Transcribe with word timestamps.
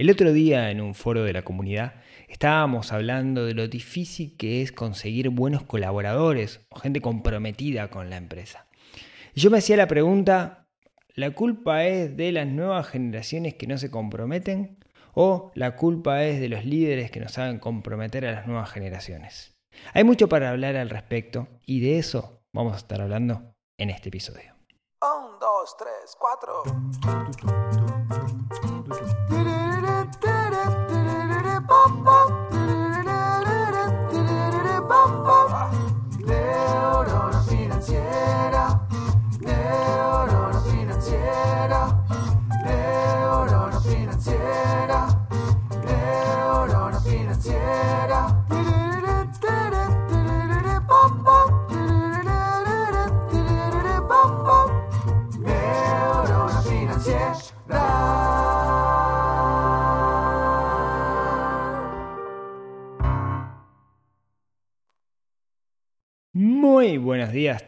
El 0.00 0.08
otro 0.08 0.32
día 0.32 0.70
en 0.70 0.80
un 0.80 0.94
foro 0.94 1.24
de 1.24 1.34
la 1.34 1.42
comunidad 1.42 1.92
estábamos 2.26 2.90
hablando 2.90 3.44
de 3.44 3.52
lo 3.52 3.68
difícil 3.68 4.34
que 4.38 4.62
es 4.62 4.72
conseguir 4.72 5.28
buenos 5.28 5.64
colaboradores 5.64 6.62
o 6.70 6.78
gente 6.78 7.02
comprometida 7.02 7.90
con 7.90 8.08
la 8.08 8.16
empresa. 8.16 8.66
Y 9.34 9.42
yo 9.42 9.50
me 9.50 9.58
hacía 9.58 9.76
la 9.76 9.88
pregunta, 9.88 10.66
¿la 11.14 11.32
culpa 11.32 11.84
es 11.84 12.16
de 12.16 12.32
las 12.32 12.46
nuevas 12.46 12.88
generaciones 12.88 13.56
que 13.56 13.66
no 13.66 13.76
se 13.76 13.90
comprometen? 13.90 14.78
¿O 15.12 15.52
la 15.54 15.76
culpa 15.76 16.24
es 16.24 16.40
de 16.40 16.48
los 16.48 16.64
líderes 16.64 17.10
que 17.10 17.20
no 17.20 17.28
saben 17.28 17.58
comprometer 17.58 18.24
a 18.24 18.32
las 18.32 18.46
nuevas 18.46 18.70
generaciones? 18.70 19.54
Hay 19.92 20.04
mucho 20.04 20.30
para 20.30 20.48
hablar 20.48 20.76
al 20.76 20.88
respecto 20.88 21.46
y 21.66 21.80
de 21.80 21.98
eso 21.98 22.40
vamos 22.54 22.72
a 22.72 22.78
estar 22.78 23.02
hablando 23.02 23.52
en 23.78 23.90
este 23.90 24.08
episodio. 24.08 24.54
Un, 25.02 25.38
dos, 25.38 25.76
tres, 25.76 26.16
cuatro. 26.18 26.62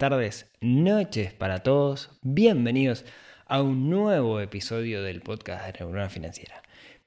Tardes, 0.02 0.50
noches 0.60 1.32
para 1.32 1.60
todos. 1.62 2.10
Bienvenidos 2.22 3.04
a 3.46 3.62
un 3.62 3.88
nuevo 3.88 4.40
episodio 4.40 5.00
del 5.00 5.20
podcast 5.20 5.64
de 5.64 5.78
Neurona 5.78 6.08
Financiera. 6.08 6.60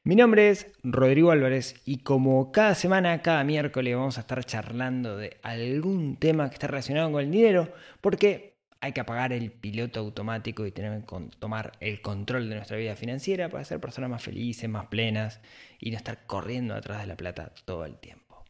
Mi 0.06 0.16
nombre 0.16 0.50
es 0.50 0.72
Rodrigo 0.82 1.32
Álvarez 1.32 1.82
y 1.84 1.98
como 1.98 2.54
cada 2.54 2.74
semana, 2.74 3.22
cada 3.22 3.44
miércoles 3.44 3.98
vamos 3.98 4.18
a 4.18 4.22
estar 4.22 4.42
charlando 4.46 5.18
de 5.18 5.36
algún 5.44 6.16
tema 6.16 6.48
que 6.48 6.54
esté 6.54 6.68
relacionado 6.68 7.12
con 7.12 7.22
el 7.22 7.32
dinero 7.32 7.74
porque 8.00 8.56
hay 8.80 8.94
que 8.94 9.02
apagar 9.02 9.34
el 9.34 9.52
piloto 9.52 10.00
automático 10.00 10.66
y 10.66 10.72
tener 10.72 11.04
que 11.04 11.18
tomar 11.38 11.74
el 11.82 12.02
control 12.02 12.48
de 12.48 12.56
nuestra 12.56 12.78
vida 12.78 12.96
financiera 12.96 13.50
para 13.50 13.66
ser 13.66 13.82
personas 13.82 14.10
más 14.10 14.24
felices, 14.24 14.70
más 14.70 14.86
plenas 14.86 15.42
y 15.82 15.92
no 15.92 15.98
estar 15.98 16.26
corriendo 16.26 16.74
atrás 16.74 17.02
de 17.02 17.08
la 17.08 17.18
plata 17.18 17.52
todo 17.66 17.84
el 17.84 17.98
tiempo. 17.98 18.46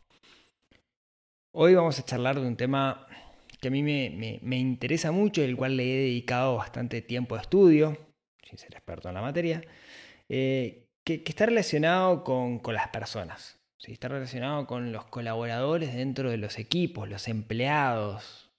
Hoy 1.52 1.74
vamos 1.74 1.98
a 1.98 2.06
charlar 2.06 2.40
de 2.40 2.46
un 2.46 2.58
tema 2.58 3.08
que 3.66 3.70
a 3.70 3.72
mí 3.72 3.82
me, 3.82 4.12
me- 4.12 4.40
me 4.44 4.58
interesa 4.60 5.12
mucho 5.12 5.42
el 5.42 5.58
cual 5.58 5.76
le 5.76 5.84
he 5.92 5.98
dedicado 6.04 6.56
bastante 6.58 7.02
tiempo 7.02 7.34
de 7.34 7.42
estudio, 7.42 7.98
sin 8.48 8.60
ser 8.60 8.76
experto 8.76 9.10
en 9.10 9.16
la 9.16 9.24
materia, 9.24 9.64
eh, 10.30 10.88
que, 11.04 11.24
que 11.24 11.32
está 11.32 11.48
relacionado 11.48 12.24
con, 12.24 12.60
con 12.60 12.76
las 12.76 12.90
personas, 12.90 13.60
¿sí? 13.80 13.92
está 13.92 14.08
relacionado 14.08 14.68
con 14.68 14.92
los 14.92 15.06
colaboradores 15.06 15.96
dentro 15.96 16.30
de 16.30 16.38
los 16.38 16.60
equipos, 16.60 17.10
los 17.10 17.28
empleados, 17.28 18.52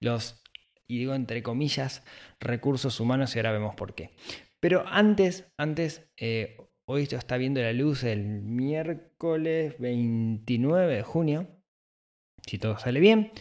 los, 0.00 0.42
y 0.86 0.96
digo 1.00 1.14
entre 1.14 1.42
comillas, 1.42 2.02
recursos 2.40 3.00
humanos 3.00 3.36
y 3.36 3.40
ahora 3.40 3.52
vemos 3.52 3.74
por 3.74 3.94
qué. 3.94 4.08
Pero 4.58 4.84
antes, 4.86 5.52
antes, 5.58 6.08
eh, 6.16 6.56
hoy 6.86 7.02
esto 7.02 7.16
está 7.16 7.36
viendo 7.36 7.60
la 7.60 7.74
luz 7.74 8.04
el 8.04 8.22
miércoles 8.24 9.74
29 9.78 10.96
de 10.96 11.02
junio, 11.02 11.46
si 12.46 12.56
todo 12.58 12.78
sale 12.78 13.00
bien. 13.00 13.32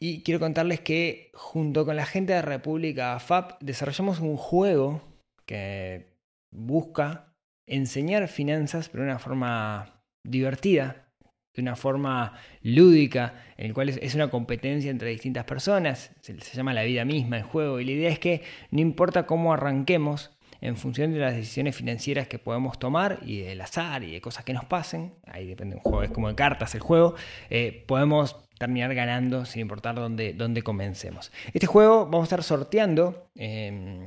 Y 0.00 0.22
quiero 0.22 0.40
contarles 0.40 0.80
que 0.80 1.30
junto 1.34 1.84
con 1.84 1.96
la 1.96 2.06
gente 2.06 2.32
de 2.32 2.42
República 2.42 3.18
FAP 3.18 3.62
desarrollamos 3.62 4.20
un 4.20 4.36
juego 4.36 5.02
que 5.46 6.14
busca 6.52 7.32
enseñar 7.66 8.28
finanzas 8.28 8.88
pero 8.88 9.04
de 9.04 9.10
una 9.10 9.18
forma 9.18 10.02
divertida, 10.24 11.08
de 11.54 11.62
una 11.62 11.76
forma 11.76 12.38
lúdica, 12.62 13.44
en 13.56 13.66
el 13.66 13.74
cual 13.74 13.88
es, 13.88 14.14
una 14.14 14.30
competencia 14.30 14.90
entre 14.90 15.10
distintas 15.10 15.44
personas, 15.44 16.10
se, 16.20 16.38
se 16.40 16.56
llama 16.56 16.74
la 16.74 16.82
vida 16.82 17.04
misma 17.04 17.38
el 17.38 17.44
juego, 17.44 17.78
y 17.78 17.84
la 17.84 17.92
idea 17.92 18.10
es 18.10 18.18
que 18.18 18.42
no 18.70 18.80
importa 18.80 19.26
cómo 19.26 19.52
arranquemos, 19.52 20.34
en 20.60 20.76
función 20.76 21.12
de 21.12 21.18
las 21.18 21.34
decisiones 21.34 21.76
financieras 21.76 22.26
que 22.26 22.38
podemos 22.38 22.78
tomar 22.78 23.18
y 23.22 23.40
del 23.40 23.60
azar 23.60 24.02
y 24.02 24.12
de 24.12 24.20
cosas 24.22 24.44
que 24.44 24.54
nos 24.54 24.64
pasen, 24.64 25.12
ahí 25.26 25.46
depende 25.46 25.76
un 25.76 25.82
juego, 25.82 26.02
es 26.02 26.10
como 26.10 26.28
de 26.28 26.34
cartas 26.34 26.74
el 26.74 26.80
juego, 26.80 27.14
eh, 27.50 27.84
podemos 27.86 28.43
terminar 28.58 28.94
ganando 28.94 29.44
sin 29.44 29.62
importar 29.62 29.94
dónde, 29.94 30.32
dónde 30.32 30.62
comencemos. 30.62 31.32
Este 31.52 31.66
juego 31.66 32.06
vamos 32.06 32.22
a 32.22 32.24
estar 32.24 32.42
sorteando 32.42 33.28
eh, 33.34 34.06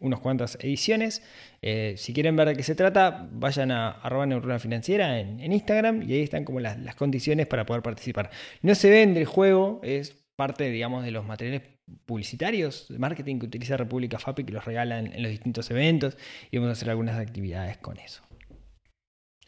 unas 0.00 0.20
cuantas 0.20 0.58
ediciones. 0.60 1.22
Eh, 1.62 1.94
si 1.96 2.12
quieren 2.12 2.36
ver 2.36 2.48
de 2.48 2.56
qué 2.56 2.62
se 2.62 2.74
trata, 2.74 3.28
vayan 3.32 3.70
a 3.70 3.90
arroba 3.90 4.26
neurona 4.26 4.58
financiera 4.58 5.18
en, 5.20 5.40
en 5.40 5.52
Instagram 5.52 6.02
y 6.02 6.14
ahí 6.14 6.22
están 6.22 6.44
como 6.44 6.60
las, 6.60 6.78
las 6.78 6.94
condiciones 6.94 7.46
para 7.46 7.66
poder 7.66 7.82
participar. 7.82 8.30
No 8.62 8.74
se 8.74 8.90
vende 8.90 9.20
el 9.20 9.26
juego, 9.26 9.80
es 9.82 10.16
parte, 10.36 10.70
digamos, 10.70 11.04
de 11.04 11.10
los 11.10 11.24
materiales 11.24 11.62
publicitarios 12.04 12.86
de 12.88 12.98
marketing 12.98 13.38
que 13.38 13.46
utiliza 13.46 13.76
República 13.76 14.18
FAPI 14.18 14.44
que 14.44 14.52
los 14.52 14.64
regalan 14.64 15.06
en 15.12 15.22
los 15.22 15.30
distintos 15.30 15.70
eventos 15.70 16.16
y 16.50 16.58
vamos 16.58 16.70
a 16.70 16.72
hacer 16.72 16.90
algunas 16.90 17.18
actividades 17.18 17.78
con 17.78 17.98
eso. 17.98 18.25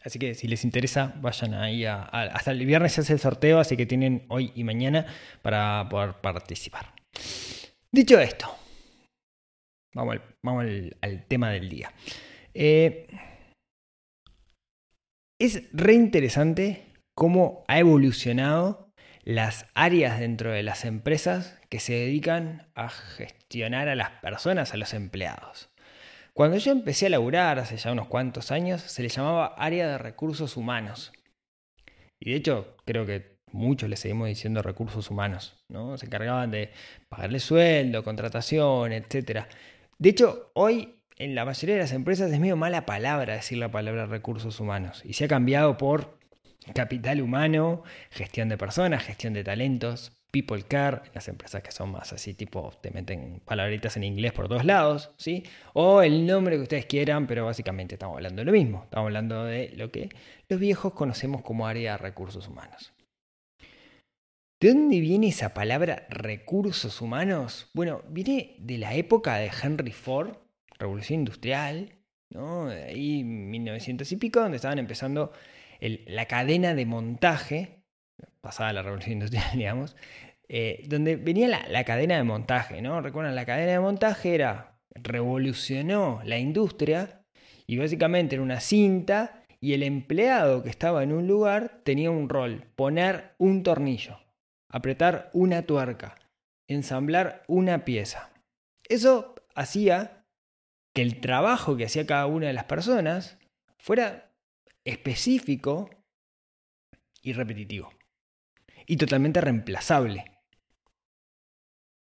Así 0.03 0.17
que 0.17 0.33
si 0.33 0.47
les 0.47 0.63
interesa, 0.63 1.13
vayan 1.17 1.53
ahí 1.53 1.85
a, 1.85 2.03
hasta 2.03 2.51
el 2.51 2.65
viernes 2.65 2.93
se 2.93 3.01
hace 3.01 3.13
el 3.13 3.19
sorteo, 3.19 3.59
así 3.59 3.75
que 3.75 3.85
tienen 3.85 4.25
hoy 4.29 4.51
y 4.55 4.63
mañana 4.63 5.05
para 5.41 5.87
poder 5.89 6.15
participar. 6.21 6.93
Dicho 7.91 8.19
esto, 8.19 8.47
vamos 9.93 10.13
al, 10.13 10.21
vamos 10.41 10.65
al 11.01 11.25
tema 11.25 11.51
del 11.51 11.69
día. 11.69 11.91
Eh, 12.53 13.07
es 15.39 15.63
re 15.73 15.93
interesante 15.93 16.93
cómo 17.15 17.63
ha 17.67 17.79
evolucionado 17.79 18.89
las 19.23 19.65
áreas 19.73 20.19
dentro 20.19 20.51
de 20.51 20.63
las 20.63 20.85
empresas 20.85 21.59
que 21.69 21.79
se 21.79 21.93
dedican 21.93 22.67
a 22.75 22.89
gestionar 22.89 23.89
a 23.89 23.95
las 23.95 24.09
personas, 24.21 24.73
a 24.73 24.77
los 24.77 24.93
empleados. 24.93 25.69
Cuando 26.39 26.55
yo 26.55 26.71
empecé 26.71 27.07
a 27.07 27.09
laburar 27.09 27.59
hace 27.59 27.75
ya 27.75 27.91
unos 27.91 28.07
cuantos 28.07 28.49
años, 28.49 28.81
se 28.81 29.03
le 29.03 29.09
llamaba 29.09 29.47
área 29.57 29.89
de 29.89 29.97
recursos 29.97 30.55
humanos. 30.55 31.11
Y 32.17 32.31
de 32.31 32.37
hecho, 32.37 32.77
creo 32.85 33.05
que 33.05 33.39
muchos 33.51 33.89
le 33.89 33.97
seguimos 33.97 34.29
diciendo 34.29 34.61
recursos 34.61 35.11
humanos, 35.11 35.61
¿no? 35.67 35.97
Se 35.97 36.05
encargaban 36.05 36.49
de 36.49 36.71
pagarle 37.09 37.41
sueldo, 37.41 38.05
contratación, 38.05 38.93
etc. 38.93 39.47
De 39.97 40.09
hecho, 40.09 40.51
hoy 40.53 41.01
en 41.17 41.35
la 41.35 41.43
mayoría 41.43 41.75
de 41.75 41.81
las 41.81 41.91
empresas 41.91 42.31
es 42.31 42.39
medio 42.39 42.55
mala 42.55 42.85
palabra 42.85 43.33
decir 43.33 43.57
la 43.57 43.69
palabra 43.69 44.05
recursos 44.05 44.61
humanos. 44.61 45.01
Y 45.03 45.15
se 45.15 45.25
ha 45.25 45.27
cambiado 45.27 45.75
por 45.75 46.19
capital 46.73 47.19
humano, 47.19 47.83
gestión 48.11 48.47
de 48.47 48.57
personas, 48.57 49.03
gestión 49.03 49.33
de 49.33 49.43
talentos, 49.43 50.18
people 50.31 50.61
care, 50.63 51.01
las 51.13 51.27
empresas 51.27 51.63
que 51.63 51.71
son 51.71 51.91
más 51.91 52.13
así, 52.13 52.33
tipo, 52.33 52.71
te 52.81 52.91
meten 52.91 53.41
palabritas 53.45 53.97
en 53.97 54.03
inglés 54.03 54.31
por 54.31 54.47
todos 54.47 54.65
lados, 54.65 55.11
¿sí? 55.17 55.43
O 55.73 56.01
el 56.01 56.25
nombre 56.25 56.55
que 56.57 56.63
ustedes 56.63 56.85
quieran, 56.85 57.27
pero 57.27 57.45
básicamente 57.45 57.95
estamos 57.95 58.17
hablando 58.17 58.41
de 58.41 58.45
lo 58.45 58.51
mismo. 58.51 58.83
Estamos 58.83 59.07
hablando 59.07 59.45
de 59.45 59.71
lo 59.75 59.91
que 59.91 60.09
los 60.47 60.59
viejos 60.59 60.93
conocemos 60.93 61.41
como 61.41 61.67
área 61.67 61.93
de 61.93 61.97
recursos 61.97 62.47
humanos. 62.47 62.93
¿De 64.61 64.73
dónde 64.73 64.99
viene 64.99 65.29
esa 65.29 65.53
palabra 65.53 66.05
recursos 66.09 66.99
humanos? 67.01 67.69
Bueno, 67.73 68.03
viene 68.09 68.55
de 68.59 68.77
la 68.77 68.93
época 68.93 69.37
de 69.37 69.49
Henry 69.63 69.93
Ford, 69.93 70.35
Revolución 70.77 71.19
Industrial, 71.19 71.93
¿no? 72.29 72.67
De 72.67 72.83
ahí 72.83 73.23
1900 73.23 74.11
y 74.11 74.17
pico, 74.17 74.41
donde 74.41 74.57
estaban 74.57 74.77
empezando 74.77 75.31
la 75.79 76.25
cadena 76.25 76.75
de 76.75 76.85
montaje, 76.85 77.78
pasada 78.41 78.73
la 78.73 78.81
Revolución 78.81 79.13
Industrial, 79.13 79.45
digamos, 79.53 79.95
eh, 80.47 80.83
donde 80.87 81.15
venía 81.15 81.47
la, 81.47 81.83
cadena 81.83 82.17
de 82.17 82.23
montaje, 82.23 82.81
¿no? 82.81 83.01
Recuerdan, 83.01 83.35
la 83.35 83.45
cadena 83.45 83.73
de 83.73 83.79
montaje 83.79 84.33
era, 84.33 84.79
revolucionó 84.95 86.21
la 86.23 86.39
industria 86.39 87.21
y 87.67 87.77
básicamente 87.77 88.35
era 88.35 88.43
una 88.43 88.59
cinta 88.59 89.43
y 89.61 89.73
el 89.73 89.83
empleado 89.83 90.63
que 90.63 90.69
estaba 90.69 91.03
en 91.03 91.11
un 91.11 91.27
lugar 91.27 91.81
tenía 91.83 92.09
un 92.09 92.29
rol, 92.29 92.65
poner 92.75 93.35
un 93.37 93.61
tornillo, 93.61 94.17
apretar 94.71 95.29
una 95.33 95.63
tuerca, 95.63 96.15
ensamblar 96.67 97.43
una 97.47 97.85
pieza. 97.85 98.31
Eso 98.87 99.35
hacía 99.53 100.25
que 100.95 101.03
el 101.03 101.19
trabajo 101.19 101.77
que 101.77 101.85
hacía 101.85 102.07
cada 102.07 102.25
una 102.25 102.47
de 102.47 102.53
las 102.53 102.63
personas 102.63 103.37
fuera 103.77 104.31
específico 104.85 105.89
y 107.21 107.33
repetitivo. 107.33 107.91
Y 108.89 108.97
totalmente 108.97 109.39
reemplazable. 109.39 110.25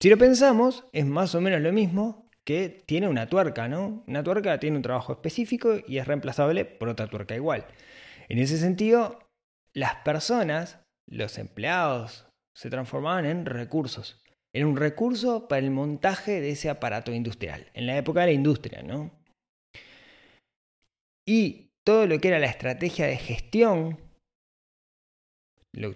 Si 0.02 0.10
lo 0.10 0.18
pensamos, 0.18 0.86
es 0.94 1.06
más 1.06 1.36
o 1.36 1.42
menos 1.42 1.60
lo 1.60 1.74
mismo 1.74 2.30
que 2.46 2.82
tiene 2.86 3.10
una 3.10 3.28
tuerca, 3.28 3.68
¿no? 3.68 4.06
Una 4.08 4.24
tuerca 4.24 4.58
tiene 4.58 4.78
un 4.78 4.84
trabajo 4.84 5.12
específico 5.12 5.76
y 5.86 5.98
es 5.98 6.08
reemplazable 6.08 6.64
por 6.64 6.88
otra 6.88 7.10
tuerca 7.10 7.36
igual. 7.36 7.66
En 8.30 8.40
ese 8.40 8.58
sentido, 8.58 9.20
las 9.74 9.96
personas, 9.96 10.80
los 11.10 11.38
empleados, 11.38 12.30
se 12.56 12.70
transformaban 12.70 13.26
en 13.26 13.46
recursos. 13.46 14.24
Era 14.54 14.66
un 14.66 14.78
recurso 14.78 15.50
para 15.50 15.60
el 15.60 15.72
montaje 15.72 16.40
de 16.40 16.52
ese 16.52 16.70
aparato 16.70 17.12
industrial, 17.12 17.70
en 17.74 17.86
la 17.86 17.98
época 17.98 18.22
de 18.22 18.28
la 18.28 18.32
industria, 18.32 18.82
¿no? 18.82 19.12
Y 21.28 21.72
todo 21.84 22.08
lo 22.08 22.18
que 22.20 22.30
era 22.30 22.40
la 22.40 22.48
estrategia 22.48 23.08
de 23.08 23.18
gestión, 23.18 24.07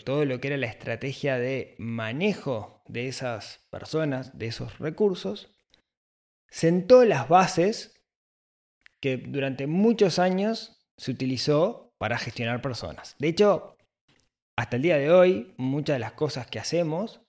todo 0.04 0.26
lo 0.26 0.40
que 0.40 0.48
era 0.48 0.58
la 0.58 0.68
estrategia 0.68 1.38
de 1.38 1.76
manejo 1.78 2.84
de 2.88 3.08
esas 3.08 3.66
personas, 3.70 4.38
de 4.38 4.48
esos 4.48 4.80
recursos, 4.80 5.52
sentó 6.50 7.06
las 7.06 7.28
bases 7.28 8.02
que 9.00 9.18
durante 9.18 9.68
muchos 9.68 10.20
años 10.20 10.86
se 10.98 11.12
utilizó 11.12 11.94
para 11.98 12.18
gestionar 12.18 12.62
personas. 12.62 13.16
De 13.20 13.30
hecho, 13.30 13.78
hasta 14.56 14.76
el 14.76 14.82
día 14.84 14.98
de 14.98 15.12
hoy, 15.12 15.54
muchas 15.58 15.96
de 15.96 16.00
las 16.00 16.14
cosas 16.14 16.48
que 16.48 16.60
hacemos 16.60 17.22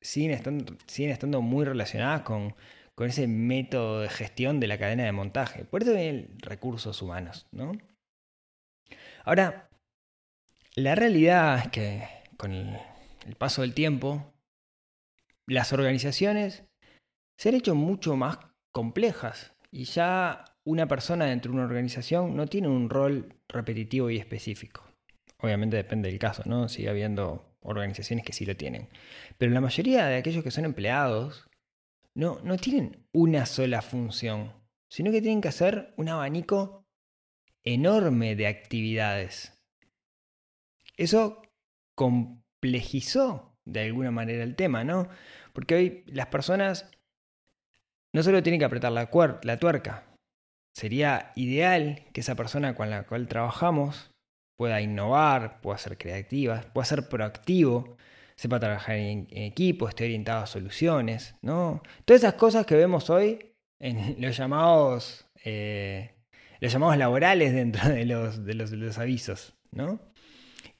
siguen 0.00 0.30
estando, 0.32 0.76
siguen 0.86 1.12
estando 1.12 1.42
muy 1.42 1.64
relacionadas 1.64 2.22
con, 2.22 2.54
con, 2.94 3.08
ese 3.08 3.26
método 3.26 4.00
de 4.00 4.08
gestión 4.08 4.60
de 4.60 4.66
la 4.66 4.78
cadena 4.78 5.04
de 5.04 5.12
montaje. 5.12 5.64
Por 5.64 5.82
eso 5.82 5.92
vienen 5.92 6.38
recursos 6.38 7.02
humanos, 7.02 7.46
¿no? 7.52 7.72
Ahora, 9.24 9.69
la 10.76 10.94
realidad 10.94 11.58
es 11.58 11.68
que 11.68 12.08
con 12.36 12.52
el, 12.52 13.36
paso 13.36 13.62
del 13.62 13.74
tiempo, 13.74 14.32
las 15.46 15.72
organizaciones 15.72 16.64
se 17.36 17.48
han 17.48 17.54
hecho 17.54 17.74
mucho 17.74 18.16
más 18.16 18.38
complejas 18.72 19.54
y 19.70 19.84
ya 19.84 20.44
una 20.64 20.86
persona 20.86 21.26
dentro 21.26 21.50
de 21.50 21.56
una 21.58 21.66
organización 21.66 22.36
no 22.36 22.46
tiene 22.46 22.68
un 22.68 22.88
rol 22.88 23.34
repetitivo 23.48 24.10
y 24.10 24.18
específico. 24.18 24.84
Obviamente 25.38 25.76
depende 25.76 26.08
del 26.08 26.18
caso, 26.18 26.42
¿no? 26.46 26.68
Sigue 26.68 26.88
habiendo 26.88 27.56
organizaciones 27.62 28.24
que 28.24 28.32
sí 28.32 28.44
lo 28.46 28.56
tienen. 28.56 28.88
Pero 29.38 29.52
la 29.52 29.60
mayoría 29.60 30.06
de 30.06 30.16
aquellos 30.16 30.44
que 30.44 30.50
son 30.50 30.64
empleados 30.64 31.48
no, 32.14 32.40
no 32.44 32.56
tienen 32.58 33.06
una 33.12 33.46
sola 33.46 33.82
función, 33.82 34.52
sino 34.88 35.10
que 35.10 35.22
tienen 35.22 35.40
que 35.40 35.48
hacer 35.48 35.94
un 35.96 36.08
abanico 36.08 36.84
enorme 37.64 38.36
de 38.36 38.46
actividades. 38.46 39.59
Eso 41.00 41.40
complejizó 41.96 43.56
de 43.64 43.86
alguna 43.86 44.10
manera 44.10 44.44
el 44.44 44.54
tema, 44.54 44.84
¿no? 44.84 45.08
Porque 45.54 45.74
hoy 45.74 46.04
las 46.06 46.26
personas 46.26 46.90
no 48.12 48.22
solo 48.22 48.42
tiene 48.42 48.58
que 48.58 48.66
apretar 48.66 48.92
la, 48.92 49.08
la 49.42 49.58
tuerca, 49.58 50.04
sería 50.76 51.32
ideal 51.36 52.04
que 52.12 52.20
esa 52.20 52.34
persona 52.34 52.74
con 52.74 52.90
la 52.90 53.06
cual 53.06 53.28
trabajamos 53.28 54.10
pueda 54.58 54.82
innovar, 54.82 55.62
pueda 55.62 55.78
ser 55.78 55.96
creativa, 55.96 56.66
pueda 56.74 56.84
ser 56.84 57.08
proactivo, 57.08 57.96
sepa 58.36 58.60
trabajar 58.60 58.96
en, 58.96 59.26
equipo, 59.30 59.88
esté 59.88 60.04
orientado 60.04 60.42
a 60.42 60.46
soluciones, 60.46 61.34
¿no? 61.40 61.82
Todas 62.04 62.24
esas 62.24 62.34
cosas 62.34 62.66
que 62.66 62.74
vemos 62.74 63.08
hoy 63.08 63.54
en 63.78 64.16
los 64.20 64.36
llamados, 64.36 65.26
eh, 65.46 66.14
los 66.60 66.70
llamados 66.70 66.98
laborales 66.98 67.54
dentro 67.54 67.88
de 67.88 68.04
los, 68.04 68.44
de 68.44 68.52
los, 68.52 68.70
de 68.70 68.76
los 68.76 68.98
avisos, 68.98 69.56
¿no? 69.70 70.09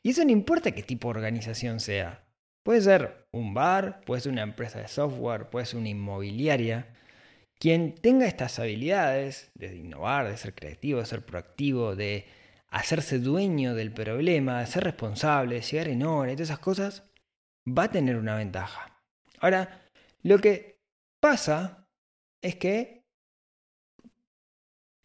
Y 0.03 0.11
eso 0.11 0.25
no 0.25 0.31
importa 0.31 0.73
qué 0.73 0.83
tipo 0.83 1.09
de 1.09 1.19
organización 1.19 1.81
sea. 1.81 2.25
Puede 2.65 2.81
ser 2.81 3.27
un 3.33 3.55
bar, 3.55 4.01
puede 4.05 4.21
ser 4.23 4.33
una 4.33 4.43
empresa 4.43 4.81
de 4.81 4.89
software, 4.89 5.51
puede 5.51 5.67
ser 5.67 5.79
una 5.79 5.89
inmobiliaria. 5.89 6.95
Quien 7.59 7.95
tenga 7.95 8.27
estas 8.27 8.59
habilidades 8.59 9.51
de 9.55 9.77
innovar, 9.77 10.29
de 10.29 10.37
ser 10.37 10.55
creativo, 10.55 11.01
de 11.01 11.07
ser 11.07 11.25
proactivo, 11.25 11.97
de 11.97 12.27
hacerse 12.69 13.19
dueño 13.19 13.75
del 13.75 13.93
problema, 13.93 14.61
de 14.61 14.67
ser 14.67 14.85
responsable, 14.85 15.57
de 15.57 15.63
llegar 15.63 15.89
en 15.89 16.03
hora 16.03 16.33
y 16.33 16.37
todas 16.37 16.49
esas 16.49 16.61
cosas, 16.61 17.03
va 17.67 17.85
a 17.85 17.91
tener 17.91 18.17
una 18.17 18.37
ventaja. 18.37 19.03
Ahora, 19.41 19.83
lo 20.23 20.39
que 20.39 20.79
pasa 21.21 21.87
es 22.43 22.57
que 22.57 23.00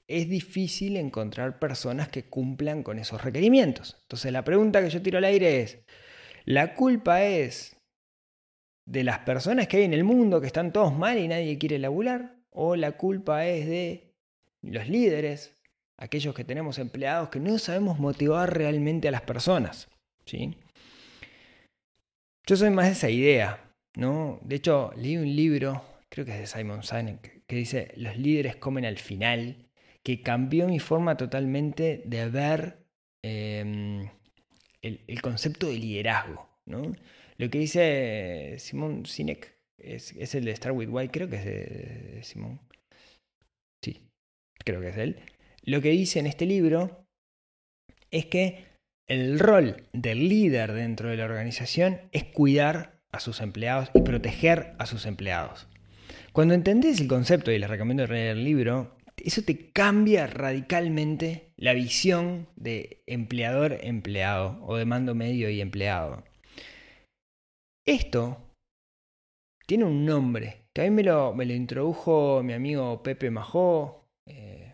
es 0.07 0.29
difícil 0.29 0.97
encontrar 0.97 1.59
personas 1.59 2.09
que 2.09 2.25
cumplan 2.25 2.83
con 2.83 2.99
esos 2.99 3.23
requerimientos. 3.23 3.97
Entonces 4.03 4.31
la 4.31 4.43
pregunta 4.43 4.81
que 4.81 4.89
yo 4.89 5.01
tiro 5.01 5.17
al 5.17 5.23
aire 5.23 5.61
es, 5.61 5.79
¿la 6.45 6.73
culpa 6.75 7.23
es 7.23 7.75
de 8.87 9.03
las 9.03 9.19
personas 9.19 9.67
que 9.67 9.77
hay 9.77 9.83
en 9.83 9.93
el 9.93 10.03
mundo 10.03 10.39
que 10.41 10.47
están 10.47 10.71
todos 10.71 10.93
mal 10.93 11.17
y 11.17 11.27
nadie 11.27 11.57
quiere 11.57 11.79
laburar? 11.79 12.35
o 12.55 12.75
la 12.75 12.93
culpa 12.93 13.45
es 13.45 13.67
de 13.67 14.15
los 14.61 14.87
líderes, 14.87 15.57
aquellos 15.97 16.33
que 16.33 16.45
tenemos 16.45 16.79
empleados 16.79 17.29
que 17.29 17.39
no 17.39 17.59
sabemos 17.59 17.99
motivar 17.99 18.57
realmente 18.57 19.09
a 19.09 19.11
las 19.11 19.21
personas. 19.21 19.89
¿sí? 20.25 20.57
Yo 22.47 22.55
soy 22.55 22.69
más 22.69 22.85
de 22.85 22.91
esa 22.93 23.09
idea. 23.09 23.73
¿no? 23.95 24.39
De 24.41 24.55
hecho, 24.55 24.91
leí 24.95 25.17
un 25.17 25.35
libro, 25.35 25.83
creo 26.09 26.25
que 26.25 26.31
es 26.31 26.39
de 26.39 26.47
Simon 26.47 26.83
Sinek, 26.83 27.45
que 27.45 27.55
dice 27.57 27.91
Los 27.97 28.17
líderes 28.17 28.55
comen 28.55 28.85
al 28.85 28.97
final, 28.97 29.64
que 30.05 30.21
cambió 30.21 30.67
mi 30.67 30.79
forma 30.79 31.17
totalmente 31.17 32.03
de 32.05 32.29
ver 32.29 32.85
em, 33.23 34.07
el, 34.83 35.21
concepto 35.21 35.67
de 35.67 35.79
liderazgo. 35.79 36.47
¿no? 36.67 36.93
Lo 37.37 37.49
que 37.49 37.57
dice 37.57 38.55
Simon 38.59 39.07
Sinek 39.07 39.57
es, 39.79 40.35
el 40.35 40.45
de 40.45 40.51
Star 40.51 40.73
with 40.73 40.89
White, 40.89 41.11
creo 41.11 41.27
que 41.27 41.37
es 41.37 41.45
de, 41.45 42.23
Simón. 42.23 42.61
Sí, 43.83 44.07
creo 44.63 44.79
que 44.79 44.89
es 44.89 44.97
él. 44.97 45.19
Lo 45.63 45.81
que 45.81 45.89
dice 45.89 46.19
en 46.19 46.27
este 46.27 46.45
libro 46.45 47.07
es 48.11 48.27
que 48.27 48.63
el 49.07 49.39
rol 49.39 49.87
del 49.91 50.29
líder 50.29 50.73
dentro 50.73 51.09
de 51.09 51.17
la 51.17 51.25
organización 51.25 52.01
es 52.11 52.25
cuidar 52.25 53.01
a 53.11 53.19
sus 53.19 53.41
empleados 53.41 53.89
y 53.95 54.01
proteger 54.01 54.75
a 54.77 54.85
sus 54.85 55.07
empleados. 55.07 55.67
Cuando 56.31 56.53
entendés 56.53 57.01
el 57.01 57.07
concepto, 57.07 57.51
y 57.51 57.57
les 57.57 57.69
recomiendo 57.69 58.05
leer 58.05 58.37
el 58.37 58.43
libro, 58.43 58.94
eso 59.25 59.41
te 59.41 59.71
cambia 59.71 60.27
radicalmente 60.27 61.51
la 61.57 61.73
visión 61.73 62.47
de 62.55 63.03
empleador-empleado 63.07 64.59
o 64.63 64.77
de 64.77 64.85
mando 64.85 65.15
medio 65.15 65.49
y 65.49 65.61
empleado. 65.61 66.23
Esto 67.87 68.37
tiene 69.65 69.85
un 69.85 70.05
nombre, 70.05 70.67
que 70.73 70.81
a 70.81 70.83
mí 70.85 70.91
me 70.91 71.03
lo, 71.03 71.33
me 71.33 71.45
lo 71.45 71.53
introdujo 71.53 72.43
mi 72.43 72.53
amigo 72.53 73.01
Pepe 73.01 73.31
Majó, 73.31 74.07
eh, 74.27 74.73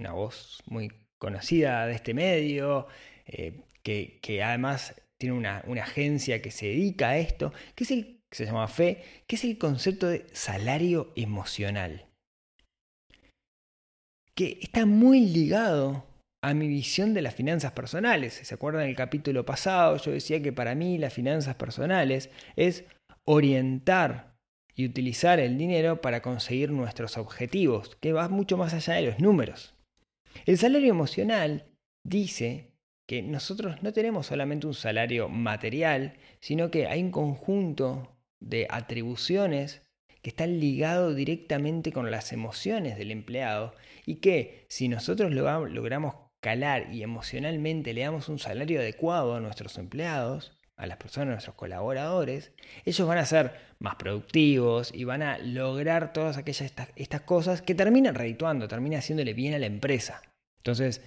una 0.00 0.12
voz 0.12 0.62
muy 0.66 0.90
conocida 1.20 1.86
de 1.86 1.94
este 1.94 2.14
medio, 2.14 2.88
eh, 3.26 3.60
que, 3.84 4.18
que, 4.20 4.42
además 4.42 5.00
tiene 5.20 5.36
una, 5.36 5.62
una, 5.66 5.84
agencia 5.84 6.42
que 6.42 6.50
se 6.50 6.66
dedica 6.66 7.10
a 7.10 7.18
esto, 7.18 7.52
que 7.76 7.84
es 7.84 7.90
el, 7.92 8.20
se 8.32 8.46
llama 8.46 8.66
FE, 8.66 9.02
que 9.28 9.36
es 9.36 9.44
el 9.44 9.58
concepto 9.58 10.08
de 10.08 10.26
salario 10.32 11.12
emocional, 11.14 12.11
que 14.36 14.58
está 14.60 14.86
muy 14.86 15.20
ligado 15.20 16.06
a 16.42 16.54
mi 16.54 16.68
visión 16.68 17.14
de 17.14 17.22
las 17.22 17.34
finanzas 17.34 17.72
personales. 17.72 18.34
¿Se 18.34 18.54
acuerdan 18.54 18.86
del 18.86 18.96
capítulo 18.96 19.44
pasado? 19.44 19.96
Yo 19.98 20.10
decía 20.12 20.42
que 20.42 20.52
para 20.52 20.74
mí 20.74 20.98
las 20.98 21.12
finanzas 21.12 21.54
personales 21.54 22.30
es 22.56 22.84
orientar 23.24 24.34
y 24.74 24.86
utilizar 24.86 25.38
el 25.38 25.58
dinero 25.58 26.00
para 26.00 26.22
conseguir 26.22 26.70
nuestros 26.70 27.18
objetivos, 27.18 27.96
que 28.00 28.12
va 28.12 28.28
mucho 28.28 28.56
más 28.56 28.74
allá 28.74 28.94
de 28.94 29.02
los 29.02 29.20
números. 29.20 29.74
El 30.46 30.58
salario 30.58 30.90
emocional 30.90 31.66
dice 32.04 32.72
que 33.06 33.22
nosotros 33.22 33.82
no 33.82 33.92
tenemos 33.92 34.26
solamente 34.26 34.66
un 34.66 34.74
salario 34.74 35.28
material, 35.28 36.14
sino 36.40 36.70
que 36.70 36.86
hay 36.86 37.02
un 37.02 37.10
conjunto 37.10 38.16
de 38.40 38.66
atribuciones 38.70 39.82
que 40.22 40.30
están 40.30 40.60
ligados 40.60 41.16
directamente 41.16 41.92
con 41.92 42.10
las 42.10 42.32
emociones 42.32 42.96
del 42.96 43.10
empleado 43.10 43.74
y 44.06 44.16
que 44.16 44.64
si 44.68 44.88
nosotros 44.88 45.32
logramos 45.32 46.14
calar 46.40 46.92
y 46.92 47.02
emocionalmente 47.02 47.92
le 47.92 48.02
damos 48.02 48.28
un 48.28 48.38
salario 48.38 48.80
adecuado 48.80 49.34
a 49.34 49.40
nuestros 49.40 49.78
empleados, 49.78 50.56
a 50.76 50.86
las 50.86 50.96
personas, 50.96 51.28
a 51.28 51.32
nuestros 51.32 51.56
colaboradores, 51.56 52.52
ellos 52.84 53.06
van 53.06 53.18
a 53.18 53.26
ser 53.26 53.52
más 53.78 53.96
productivos 53.96 54.92
y 54.94 55.04
van 55.04 55.22
a 55.22 55.38
lograr 55.38 56.12
todas 56.12 56.38
aquellas 56.38 56.72
estas, 56.96 57.20
cosas 57.22 57.62
que 57.62 57.74
terminan 57.74 58.14
redituando, 58.14 58.68
terminan 58.68 59.00
haciéndole 59.00 59.34
bien 59.34 59.54
a 59.54 59.58
la 59.58 59.66
empresa. 59.66 60.22
Entonces, 60.58 61.02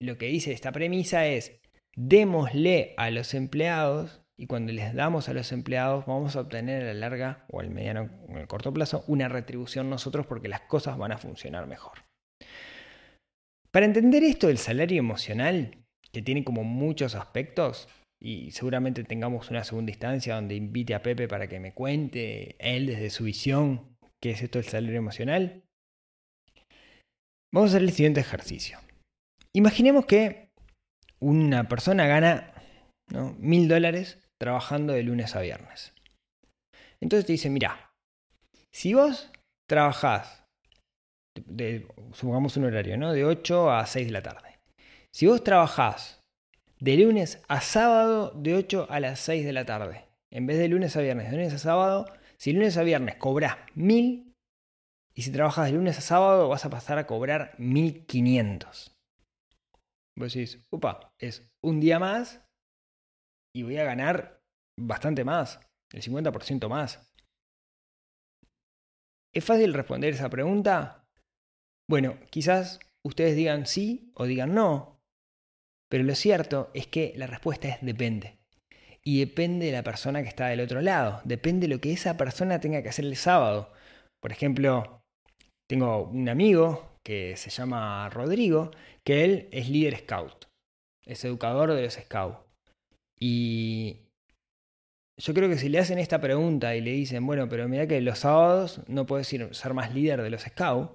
lo 0.00 0.18
que 0.18 0.26
dice 0.26 0.52
esta 0.52 0.72
premisa 0.72 1.26
es, 1.26 1.60
démosle 1.94 2.94
a 2.96 3.10
los 3.10 3.34
empleados 3.34 4.21
y 4.42 4.46
cuando 4.48 4.72
les 4.72 4.92
damos 4.92 5.28
a 5.28 5.34
los 5.34 5.52
empleados 5.52 6.04
vamos 6.04 6.34
a 6.34 6.40
obtener 6.40 6.82
a 6.82 6.86
la 6.86 6.94
larga 6.94 7.44
o 7.48 7.60
al 7.60 7.70
mediano 7.70 8.10
o 8.28 8.36
al 8.36 8.48
corto 8.48 8.72
plazo 8.72 9.04
una 9.06 9.28
retribución 9.28 9.88
nosotros 9.88 10.26
porque 10.26 10.48
las 10.48 10.62
cosas 10.62 10.98
van 10.98 11.12
a 11.12 11.18
funcionar 11.18 11.68
mejor. 11.68 11.98
Para 13.70 13.86
entender 13.86 14.24
esto 14.24 14.48
del 14.48 14.58
salario 14.58 14.98
emocional, 14.98 15.78
que 16.10 16.22
tiene 16.22 16.42
como 16.42 16.64
muchos 16.64 17.14
aspectos 17.14 17.88
y 18.20 18.50
seguramente 18.50 19.04
tengamos 19.04 19.48
una 19.48 19.62
segunda 19.62 19.92
instancia 19.92 20.34
donde 20.34 20.56
invite 20.56 20.96
a 20.96 21.04
Pepe 21.04 21.28
para 21.28 21.46
que 21.46 21.60
me 21.60 21.72
cuente 21.72 22.56
él 22.58 22.86
desde 22.86 23.10
su 23.10 23.22
visión 23.22 23.96
qué 24.20 24.32
es 24.32 24.42
esto 24.42 24.58
del 24.58 24.66
salario 24.66 24.98
emocional, 24.98 25.62
vamos 27.54 27.70
a 27.70 27.76
hacer 27.76 27.82
el 27.82 27.92
siguiente 27.92 28.18
ejercicio. 28.18 28.80
Imaginemos 29.54 30.04
que 30.04 30.48
una 31.20 31.68
persona 31.68 32.08
gana 32.08 32.52
mil 33.38 33.68
dólares 33.68 34.18
trabajando 34.42 34.92
de 34.92 35.04
lunes 35.04 35.36
a 35.36 35.40
viernes. 35.40 35.94
Entonces 37.00 37.26
te 37.26 37.32
dice, 37.32 37.48
mira, 37.48 37.92
si 38.72 38.92
vos 38.92 39.30
trabajás, 39.68 40.44
de, 41.46 41.86
supongamos 42.12 42.56
un 42.56 42.64
horario, 42.64 42.98
¿no? 42.98 43.12
De 43.12 43.24
8 43.24 43.70
a 43.70 43.86
6 43.86 44.06
de 44.08 44.12
la 44.12 44.22
tarde. 44.22 44.58
Si 45.12 45.28
vos 45.28 45.44
trabajás 45.44 46.24
de 46.80 46.96
lunes 46.96 47.40
a 47.46 47.60
sábado 47.60 48.32
de 48.34 48.56
8 48.56 48.88
a 48.90 48.98
las 48.98 49.20
6 49.20 49.44
de 49.44 49.52
la 49.52 49.64
tarde, 49.64 50.06
en 50.32 50.48
vez 50.48 50.58
de 50.58 50.66
lunes 50.66 50.96
a 50.96 51.02
viernes, 51.02 51.30
de 51.30 51.36
lunes 51.36 51.54
a 51.54 51.58
sábado, 51.58 52.06
si 52.36 52.52
lunes 52.52 52.76
a 52.76 52.82
viernes 52.82 53.14
cobras 53.14 53.58
1000 53.76 54.34
y 55.14 55.22
si 55.22 55.30
trabajas 55.30 55.66
de 55.66 55.72
lunes 55.76 55.98
a 55.98 56.00
sábado 56.00 56.48
vas 56.48 56.64
a 56.64 56.70
pasar 56.70 56.98
a 56.98 57.06
cobrar 57.06 57.54
1500. 57.58 58.96
Vos 60.16 60.34
decís, 60.34 60.66
upa, 60.72 61.12
es 61.20 61.48
un 61.62 61.78
día 61.78 62.00
más 62.00 62.40
y 63.54 63.62
voy 63.62 63.78
a 63.78 63.84
ganar 63.84 64.40
bastante 64.78 65.24
más, 65.24 65.60
el 65.92 66.02
50% 66.02 66.68
más. 66.68 67.12
¿Es 69.34 69.44
fácil 69.44 69.72
responder 69.72 70.12
esa 70.14 70.28
pregunta? 70.28 71.04
Bueno, 71.88 72.18
quizás 72.30 72.80
ustedes 73.04 73.36
digan 73.36 73.66
sí 73.66 74.12
o 74.14 74.26
digan 74.26 74.54
no, 74.54 75.00
pero 75.90 76.04
lo 76.04 76.14
cierto 76.14 76.70
es 76.74 76.86
que 76.86 77.12
la 77.16 77.26
respuesta 77.26 77.68
es 77.68 77.78
depende. 77.82 78.38
Y 79.04 79.20
depende 79.20 79.66
de 79.66 79.72
la 79.72 79.82
persona 79.82 80.22
que 80.22 80.28
está 80.28 80.46
del 80.46 80.60
otro 80.60 80.80
lado, 80.80 81.20
depende 81.24 81.66
de 81.66 81.74
lo 81.74 81.80
que 81.80 81.92
esa 81.92 82.16
persona 82.16 82.60
tenga 82.60 82.82
que 82.82 82.88
hacer 82.88 83.04
el 83.04 83.16
sábado. 83.16 83.72
Por 84.22 84.32
ejemplo, 84.32 85.02
tengo 85.68 86.04
un 86.04 86.28
amigo 86.28 86.98
que 87.04 87.36
se 87.36 87.50
llama 87.50 88.08
Rodrigo, 88.10 88.70
que 89.04 89.24
él 89.24 89.48
es 89.50 89.68
líder 89.68 89.98
scout, 89.98 90.46
es 91.04 91.24
educador 91.24 91.72
de 91.74 91.82
los 91.82 91.94
scouts. 91.94 92.51
Y 93.24 93.98
yo 95.16 95.32
creo 95.32 95.48
que 95.48 95.56
si 95.56 95.68
le 95.68 95.78
hacen 95.78 96.00
esta 96.00 96.20
pregunta 96.20 96.74
y 96.74 96.80
le 96.80 96.90
dicen, 96.90 97.24
bueno, 97.24 97.48
pero 97.48 97.68
mira 97.68 97.86
que 97.86 98.00
los 98.00 98.18
sábados 98.18 98.80
no 98.88 99.06
puedes 99.06 99.28
ser 99.28 99.74
más 99.74 99.94
líder 99.94 100.22
de 100.22 100.30
los 100.30 100.42
scouts, 100.42 100.90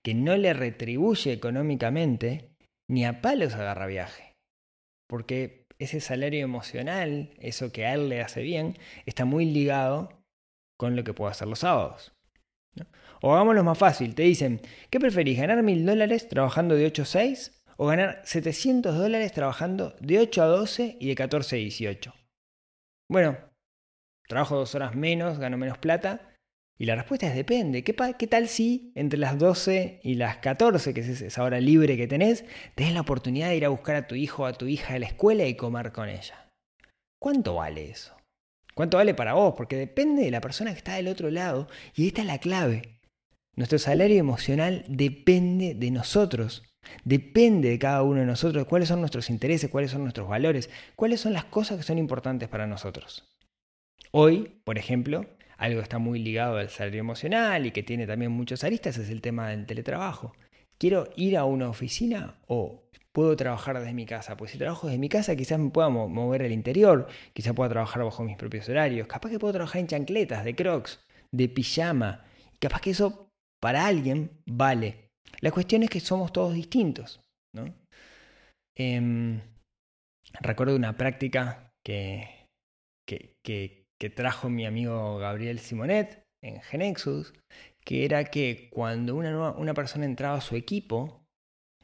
que 0.00 0.14
no 0.14 0.36
le 0.36 0.52
retribuye 0.52 1.32
económicamente, 1.32 2.50
ni 2.88 3.04
a 3.04 3.20
palos 3.20 3.54
agarra 3.54 3.88
viaje. 3.88 4.36
Porque 5.08 5.66
ese 5.80 5.98
salario 5.98 6.44
emocional, 6.44 7.34
eso 7.40 7.72
que 7.72 7.84
a 7.84 7.94
él 7.94 8.08
le 8.08 8.22
hace 8.22 8.42
bien, 8.42 8.78
está 9.04 9.24
muy 9.24 9.44
ligado 9.44 10.22
con 10.78 10.94
lo 10.94 11.02
que 11.02 11.14
puede 11.14 11.32
hacer 11.32 11.48
los 11.48 11.58
sábados. 11.58 12.12
O 13.22 13.34
hagámoslo 13.34 13.64
más 13.64 13.78
fácil, 13.78 14.14
te 14.14 14.22
dicen, 14.22 14.60
¿qué 14.88 15.00
preferís? 15.00 15.36
¿Ganar 15.36 15.64
mil 15.64 15.84
dólares 15.84 16.28
trabajando 16.28 16.76
de 16.76 16.86
8 16.86 17.02
a 17.02 17.06
6 17.06 17.61
o 17.76 17.86
ganar 17.86 18.22
700 18.24 18.96
dólares 18.96 19.32
trabajando 19.32 19.94
de 20.00 20.18
8 20.18 20.42
a 20.42 20.46
12 20.46 20.96
y 21.00 21.08
de 21.08 21.14
14 21.14 21.56
a 21.56 21.58
18? 21.58 22.14
Bueno, 23.08 23.38
trabajo 24.28 24.56
dos 24.56 24.74
horas 24.74 24.94
menos, 24.94 25.38
gano 25.38 25.58
menos 25.58 25.78
plata. 25.78 26.28
Y 26.78 26.86
la 26.86 26.96
respuesta 26.96 27.26
es 27.28 27.34
depende. 27.34 27.84
¿Qué, 27.84 27.94
¿Qué, 28.18 28.26
tal 28.26 28.48
si 28.48 28.92
entre 28.94 29.18
las 29.18 29.38
12 29.38 30.00
y 30.02 30.14
las 30.14 30.38
14, 30.38 30.94
que 30.94 31.00
es 31.00 31.20
esa 31.20 31.44
hora 31.44 31.60
libre 31.60 31.96
que 31.96 32.08
tenés, 32.08 32.44
tenés 32.74 32.94
la 32.94 33.02
oportunidad 33.02 33.50
de 33.50 33.56
ir 33.56 33.64
a 33.64 33.68
buscar 33.68 33.94
a 33.96 34.06
tu 34.06 34.14
hijo 34.14 34.42
o 34.42 34.46
a 34.46 34.54
tu 34.54 34.66
hija 34.66 34.94
a 34.94 34.98
la 34.98 35.06
escuela 35.06 35.44
y 35.44 35.54
comer 35.54 35.92
con 35.92 36.08
ella? 36.08 36.50
¿Cuánto 37.20 37.54
vale 37.54 37.90
eso? 37.90 38.16
¿Cuánto 38.74 38.96
vale 38.96 39.14
para 39.14 39.34
vos? 39.34 39.54
Porque 39.56 39.76
depende 39.76 40.24
de 40.24 40.30
la 40.30 40.40
persona 40.40 40.72
que 40.72 40.78
está 40.78 40.94
del 40.94 41.08
otro 41.08 41.30
lado. 41.30 41.68
Y 41.94 42.06
esta 42.06 42.22
es 42.22 42.26
la 42.26 42.38
clave. 42.38 42.98
Nuestro 43.54 43.78
salario 43.78 44.18
emocional 44.18 44.84
depende 44.88 45.74
de 45.74 45.90
nosotros. 45.90 46.64
Depende 47.04 47.70
de 47.70 47.78
cada 47.78 48.02
uno 48.02 48.20
de 48.20 48.26
nosotros 48.26 48.66
cuáles 48.66 48.88
son 48.88 49.00
nuestros 49.00 49.30
intereses, 49.30 49.70
cuáles 49.70 49.90
son 49.90 50.02
nuestros 50.02 50.28
valores, 50.28 50.70
cuáles 50.96 51.20
son 51.20 51.32
las 51.32 51.44
cosas 51.44 51.78
que 51.78 51.82
son 51.82 51.98
importantes 51.98 52.48
para 52.48 52.66
nosotros. 52.66 53.28
Hoy, 54.10 54.60
por 54.64 54.78
ejemplo, 54.78 55.26
algo 55.56 55.78
que 55.78 55.84
está 55.84 55.98
muy 55.98 56.18
ligado 56.18 56.58
al 56.58 56.68
salario 56.68 57.00
emocional 57.00 57.66
y 57.66 57.70
que 57.70 57.82
tiene 57.82 58.06
también 58.06 58.32
muchos 58.32 58.64
aristas 58.64 58.98
es 58.98 59.10
el 59.10 59.20
tema 59.20 59.50
del 59.50 59.66
teletrabajo. 59.66 60.32
¿Quiero 60.78 61.08
ir 61.16 61.36
a 61.36 61.44
una 61.44 61.68
oficina 61.68 62.40
o 62.46 62.82
puedo 63.12 63.36
trabajar 63.36 63.78
desde 63.78 63.94
mi 63.94 64.04
casa? 64.04 64.36
Pues 64.36 64.50
si 64.50 64.58
trabajo 64.58 64.88
desde 64.88 64.98
mi 64.98 65.08
casa 65.08 65.36
quizás 65.36 65.58
me 65.58 65.70
pueda 65.70 65.88
mover 65.88 66.42
al 66.42 66.52
interior, 66.52 67.06
quizás 67.32 67.54
pueda 67.54 67.70
trabajar 67.70 68.02
bajo 68.02 68.24
mis 68.24 68.36
propios 68.36 68.68
horarios, 68.68 69.06
capaz 69.06 69.30
que 69.30 69.38
puedo 69.38 69.52
trabajar 69.52 69.80
en 69.80 69.86
chancletas, 69.86 70.44
de 70.44 70.54
crocs, 70.56 71.00
de 71.30 71.48
pijama, 71.48 72.24
capaz 72.58 72.80
que 72.80 72.90
eso 72.90 73.30
para 73.60 73.86
alguien 73.86 74.32
vale. 74.46 75.11
La 75.40 75.50
cuestión 75.50 75.82
es 75.82 75.90
que 75.90 76.00
somos 76.00 76.32
todos 76.32 76.54
distintos. 76.54 77.20
¿no? 77.54 77.74
Em, 78.76 79.40
recuerdo 80.40 80.76
una 80.76 80.96
práctica 80.96 81.72
que, 81.84 82.48
que, 83.06 83.86
trajo 84.16 84.48
mi 84.48 84.66
amigo 84.66 85.18
Gabriel 85.18 85.60
Simonet 85.60 86.24
en 86.42 86.60
Genexus, 86.60 87.32
que 87.84 88.04
era 88.04 88.24
que 88.24 88.68
cuando 88.70 89.14
una, 89.14 89.52
una 89.52 89.74
persona 89.74 90.06
entraba 90.06 90.38
a 90.38 90.40
su 90.40 90.56
equipo, 90.56 91.24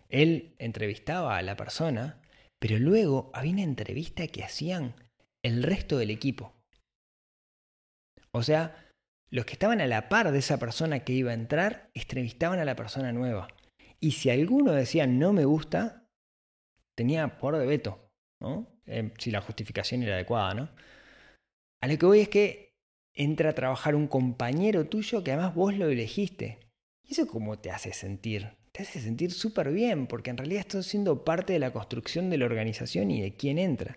él 0.08 0.56
entrevistaba 0.58 1.36
a 1.36 1.42
la 1.42 1.56
persona, 1.56 2.20
pero 2.58 2.78
luego 2.78 3.30
había 3.34 3.52
una 3.52 3.62
entrevista 3.62 4.26
que 4.26 4.42
hacían 4.42 4.96
el 5.44 5.62
resto 5.62 5.96
del 5.98 6.10
equipo. 6.10 6.54
O 8.32 8.42
sea, 8.42 8.87
los 9.30 9.44
que 9.44 9.52
estaban 9.52 9.80
a 9.80 9.86
la 9.86 10.08
par 10.08 10.32
de 10.32 10.38
esa 10.38 10.58
persona 10.58 11.00
que 11.00 11.12
iba 11.12 11.30
a 11.30 11.34
entrar, 11.34 11.90
entrevistaban 11.94 12.58
a 12.58 12.64
la 12.64 12.76
persona 12.76 13.12
nueva. 13.12 13.48
Y 14.00 14.12
si 14.12 14.30
alguno 14.30 14.72
decía 14.72 15.06
no 15.06 15.32
me 15.32 15.44
gusta, 15.44 16.08
tenía 16.94 17.38
por 17.38 17.56
de 17.56 17.66
veto, 17.66 18.10
¿no? 18.40 18.80
Eh, 18.86 19.12
si 19.18 19.30
la 19.30 19.40
justificación 19.40 20.02
era 20.02 20.14
adecuada, 20.14 20.54
¿no? 20.54 20.70
A 21.80 21.86
lo 21.86 21.98
que 21.98 22.06
voy 22.06 22.20
es 22.20 22.28
que 22.28 22.76
entra 23.14 23.50
a 23.50 23.54
trabajar 23.54 23.94
un 23.94 24.06
compañero 24.06 24.86
tuyo 24.86 25.22
que 25.22 25.32
además 25.32 25.54
vos 25.54 25.74
lo 25.76 25.88
elegiste. 25.88 26.58
¿Y 27.02 27.12
eso 27.12 27.26
cómo 27.26 27.58
te 27.58 27.70
hace 27.70 27.92
sentir? 27.92 28.56
Te 28.72 28.82
hace 28.82 29.00
sentir 29.00 29.32
súper 29.32 29.72
bien, 29.72 30.06
porque 30.06 30.30
en 30.30 30.36
realidad 30.36 30.60
estás 30.60 30.86
siendo 30.86 31.24
parte 31.24 31.52
de 31.52 31.58
la 31.58 31.72
construcción 31.72 32.30
de 32.30 32.38
la 32.38 32.46
organización 32.46 33.10
y 33.10 33.20
de 33.20 33.34
quién 33.34 33.58
entra. 33.58 33.94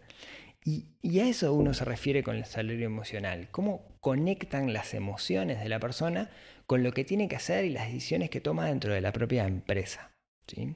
Y, 0.63 1.19
a 1.19 1.27
eso 1.27 1.53
uno 1.53 1.73
se 1.73 1.85
refiere 1.85 2.23
con 2.23 2.35
el 2.35 2.45
salario 2.45 2.85
emocional. 2.85 3.49
Cómo 3.51 3.97
conectan 3.99 4.73
las 4.73 4.93
emociones 4.93 5.59
de 5.59 5.69
la 5.69 5.79
persona 5.79 6.29
con 6.67 6.83
lo 6.83 6.91
que 6.91 7.03
tiene 7.03 7.27
que 7.27 7.35
hacer 7.35 7.65
y 7.65 7.71
las 7.71 7.87
decisiones 7.87 8.29
que 8.29 8.41
toma 8.41 8.67
dentro 8.67 8.93
de 8.93 9.01
la 9.01 9.11
propia 9.11 9.47
empresa. 9.47 10.11
¿sí? 10.47 10.75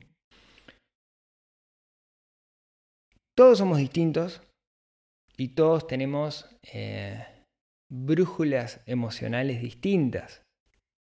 Todos 3.36 3.60
somos 3.60 3.78
distintos 3.78 4.42
y 5.38 5.50
todos 5.50 5.88
tenemos 5.88 6.58
eh, 6.64 7.26
brújulas 7.90 8.82
emocionales 8.86 9.62
distintas. 9.62 10.45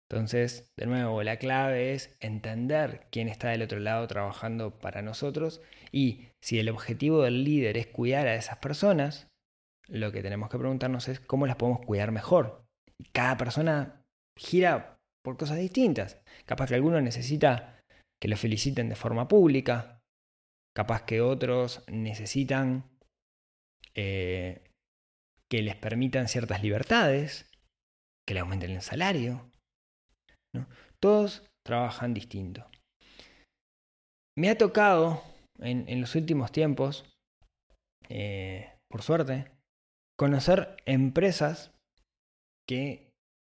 Entonces, 0.09 0.71
de 0.77 0.85
nuevo, 0.85 1.21
la 1.23 1.37
clave 1.37 1.93
es 1.93 2.15
entender 2.21 3.07
quién 3.11 3.27
está 3.27 3.49
del 3.49 3.61
otro 3.61 3.79
lado 3.79 4.07
trabajando 4.07 4.79
para 4.79 5.01
nosotros 5.01 5.61
y 5.91 6.29
si 6.41 6.59
el 6.59 6.69
objetivo 6.69 7.23
del 7.23 7.43
líder 7.43 7.77
es 7.77 7.87
cuidar 7.87 8.27
a 8.27 8.35
esas 8.35 8.57
personas, 8.57 9.27
lo 9.87 10.11
que 10.11 10.21
tenemos 10.21 10.49
que 10.49 10.57
preguntarnos 10.57 11.09
es 11.09 11.19
cómo 11.19 11.45
las 11.45 11.57
podemos 11.57 11.85
cuidar 11.85 12.11
mejor. 12.11 12.65
Cada 13.11 13.37
persona 13.37 14.05
gira 14.37 14.97
por 15.23 15.37
cosas 15.37 15.57
distintas. 15.57 16.21
Capaz 16.45 16.69
que 16.69 16.75
alguno 16.75 17.01
necesita 17.01 17.81
que 18.21 18.29
lo 18.29 18.37
feliciten 18.37 18.87
de 18.87 18.95
forma 18.95 19.27
pública, 19.27 19.99
capaz 20.73 21.03
que 21.03 21.21
otros 21.21 21.83
necesitan 21.87 22.89
eh, 23.93 24.63
que 25.49 25.61
les 25.61 25.75
permitan 25.75 26.27
ciertas 26.27 26.63
libertades, 26.63 27.49
que 28.25 28.33
le 28.33 28.39
aumenten 28.39 28.71
el 28.71 28.81
salario, 28.81 29.49
todos 31.01 31.45
trabajan 31.65 32.13
distinto. 32.13 32.65
Me 34.37 34.49
ha 34.49 34.57
tocado 34.57 35.23
en, 35.59 35.99
los 35.99 36.15
últimos 36.15 36.51
tiempos, 36.51 37.05
eh, 38.09 38.71
por 38.89 39.01
suerte, 39.01 39.51
conocer 40.17 40.77
empresas 40.85 41.71
que 42.67 43.09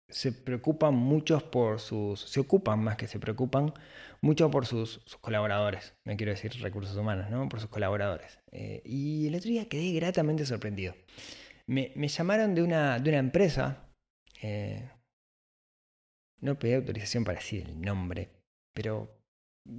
se 0.09 0.33
preocupan 0.33 0.95
mucho 0.95 1.51
por 1.51 1.81
sus, 1.81 2.21
se 2.21 2.41
ocupan 2.41 2.79
más 2.83 2.97
que 2.97 3.09
se 3.09 3.19
preocupan 3.19 3.75
mucho 4.23 4.51
por 4.51 4.67
sus, 4.67 5.01
colaboradores, 5.21 5.95
no 6.07 6.17
quiero 6.17 6.33
decir 6.33 6.53
recursos 6.61 6.97
humanos, 6.97 7.31
¿no? 7.31 7.49
Por 7.49 7.61
sus 7.61 7.69
colaboradores. 7.69 8.39
Eh, 8.53 8.83
y 8.85 9.27
el 9.27 9.35
otro 9.35 9.51
día 9.51 9.69
quedé 9.69 9.93
gratamente 9.93 10.47
sorprendido. 10.47 10.95
Me, 11.67 11.93
llamaron 12.09 12.55
de 12.55 12.63
una, 12.63 13.01
de 13.01 13.11
una 13.11 13.19
empresa 13.19 13.89
eh, 14.41 14.89
no 16.40 16.59
pedí 16.59 16.75
autorización 16.75 17.25
para 17.25 17.38
decir 17.38 17.66
el 17.66 17.81
nombre, 17.81 18.31
pero 18.75 19.09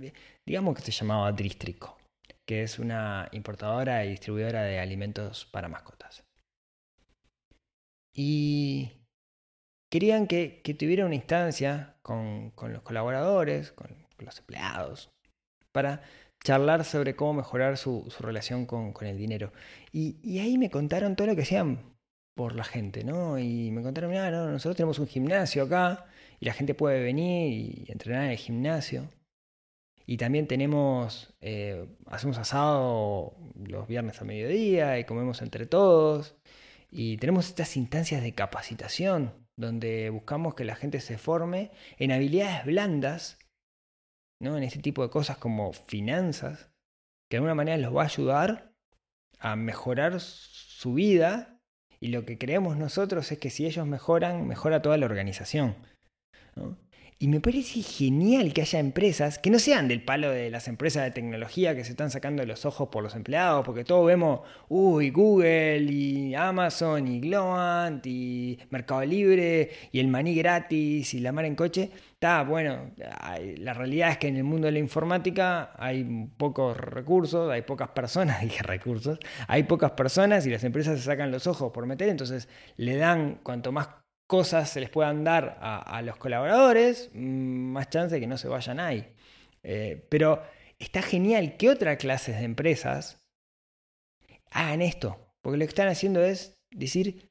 eh, 0.01 0.13
digamos 0.45 0.75
que 0.75 0.81
se 0.81 0.91
llamaba 0.91 1.31
Dristrico, 1.31 1.97
que 2.45 2.63
es 2.63 2.79
una 2.79 3.29
importadora 3.31 4.05
y 4.05 4.09
distribuidora 4.09 4.63
de 4.63 4.79
alimentos 4.79 5.45
para 5.45 5.67
mascotas. 5.67 6.23
Y 8.13 8.91
querían 9.91 10.27
que, 10.27 10.61
tuviera 10.77 11.05
una 11.05 11.15
instancia 11.15 11.97
con, 12.01 12.51
con 12.51 12.73
los 12.73 12.81
colaboradores, 12.81 13.71
con, 13.71 14.07
los 14.19 14.39
empleados, 14.39 15.11
para 15.71 16.01
charlar 16.43 16.83
sobre 16.83 17.15
cómo 17.15 17.35
mejorar 17.35 17.77
su, 17.77 18.07
su 18.09 18.23
relación 18.23 18.65
con, 18.65 18.93
con, 18.93 19.07
el 19.07 19.17
dinero. 19.17 19.53
Y, 19.91 20.17
y, 20.23 20.39
ahí 20.39 20.57
me 20.57 20.71
contaron 20.71 21.15
todo 21.15 21.27
lo 21.27 21.35
que 21.35 21.43
hacían 21.43 21.95
por 22.35 22.55
la 22.55 22.63
gente, 22.63 23.03
¿no? 23.03 23.37
Y 23.37 23.69
me 23.71 23.83
contaron, 23.83 24.09
mira, 24.09 24.31
no, 24.31 24.49
nosotros 24.51 24.75
tenemos 24.75 24.97
un 24.97 25.07
gimnasio 25.07 25.63
acá 25.63 26.07
y 26.39 26.45
la 26.45 26.53
gente 26.53 26.73
puede 26.73 27.01
venir 27.01 27.51
y 27.51 27.91
entrenar 27.91 28.25
en 28.25 28.31
el 28.31 28.37
gimnasio. 28.37 29.09
Y 30.05 30.17
también 30.17 30.47
tenemos, 30.47 31.33
eh, 31.41 31.85
hacemos 32.05 32.37
asado 32.37 33.35
los 33.55 33.87
viernes 33.87 34.21
a 34.21 34.25
mediodía 34.25 34.99
y 34.99 35.03
comemos 35.03 35.41
entre 35.41 35.65
todos. 35.65 36.35
Y 36.89 37.17
tenemos 37.17 37.47
estas 37.47 37.75
instancias 37.75 38.23
de 38.23 38.33
capacitación 38.33 39.33
donde 39.57 40.09
buscamos 40.09 40.55
que 40.55 40.63
la 40.63 40.75
gente 40.75 41.01
se 41.01 41.17
forme 41.17 41.71
en 41.97 42.11
habilidades 42.11 42.65
blandas, 42.65 43.39
¿no? 44.39 44.55
en 44.55 44.63
este 44.63 44.79
tipo 44.79 45.01
de 45.03 45.09
cosas 45.09 45.37
como 45.37 45.73
finanzas, 45.73 46.71
que 47.29 47.35
de 47.35 47.37
alguna 47.37 47.55
manera 47.55 47.77
los 47.77 47.95
va 47.95 48.03
a 48.03 48.05
ayudar 48.05 48.71
a 49.39 49.55
mejorar 49.55 50.19
su 50.19 50.93
vida. 50.93 51.59
Y 51.99 52.09
lo 52.09 52.25
que 52.25 52.37
creemos 52.37 52.77
nosotros 52.77 53.31
es 53.31 53.39
que 53.39 53.49
si 53.49 53.65
ellos 53.65 53.87
mejoran, 53.87 54.47
mejora 54.47 54.81
toda 54.83 54.97
la 54.97 55.07
organización. 55.07 55.75
Y 57.19 57.29
me 57.29 57.41
parece 57.41 57.81
genial 57.81 58.53
que 58.53 58.61
haya 58.61 58.79
empresas 58.79 59.39
que 59.39 59.49
no 59.49 59.57
sean 59.57 59.87
del 59.87 60.03
palo 60.03 60.29
de 60.29 60.51
las 60.51 60.67
empresas 60.67 61.03
de 61.03 61.09
tecnología 61.09 61.75
que 61.75 61.83
se 61.83 61.89
están 61.91 62.11
sacando 62.11 62.45
los 62.45 62.63
ojos 62.63 62.89
por 62.89 63.01
los 63.01 63.15
empleados, 63.15 63.65
porque 63.65 63.83
todos 63.83 64.05
vemos, 64.05 64.41
uy, 64.69 65.09
Google 65.09 65.81
y 65.81 66.35
Amazon 66.35 67.07
y 67.07 67.19
Globant 67.19 68.05
y 68.05 68.59
Mercado 68.69 69.03
Libre 69.03 69.71
y 69.91 69.99
el 69.99 70.09
maní 70.09 70.35
gratis 70.35 71.15
y 71.15 71.19
la 71.19 71.31
mar 71.31 71.45
en 71.45 71.55
coche. 71.55 71.89
Está, 72.13 72.43
bueno, 72.43 72.91
la 73.57 73.73
realidad 73.73 74.11
es 74.11 74.17
que 74.19 74.27
en 74.27 74.37
el 74.37 74.43
mundo 74.43 74.67
de 74.67 74.73
la 74.73 74.79
informática 74.79 75.71
hay 75.75 76.03
pocos 76.37 76.77
recursos, 76.77 77.51
hay 77.51 77.63
pocas 77.63 77.89
personas, 77.89 78.41
dije 78.43 78.61
recursos, 78.61 79.17
hay 79.47 79.63
pocas 79.63 79.91
personas 79.91 80.45
y 80.45 80.51
las 80.51 80.63
empresas 80.63 80.99
se 80.99 81.05
sacan 81.05 81.31
los 81.31 81.47
ojos 81.47 81.71
por 81.71 81.87
meter, 81.87 82.09
entonces 82.09 82.47
le 82.75 82.95
dan 82.95 83.39
cuanto 83.41 83.71
más 83.71 83.87
cosas 84.27 84.69
se 84.69 84.81
les 84.81 84.89
puedan 84.89 85.23
dar 85.23 85.57
a, 85.61 86.01
los 86.01 86.17
colaboradores, 86.17 87.09
mm, 87.13 87.71
más 87.71 87.89
chance 87.89 88.15
de 88.15 88.21
que 88.21 88.27
no 88.27 88.37
se 88.37 88.49
vayan 88.49 88.79
ahí. 88.79 89.07
Eh, 89.63 90.05
pero 90.09 90.43
está 90.77 91.01
genial 91.01 91.57
que 91.57 91.69
otras 91.69 91.97
clases 91.97 92.37
de 92.37 92.43
empresas 92.43 93.19
hagan 94.51 94.81
esto, 94.81 95.17
porque 95.41 95.57
lo 95.57 95.65
que 95.65 95.69
están 95.69 95.87
haciendo 95.87 96.21
es 96.23 96.53
decir, 96.71 97.29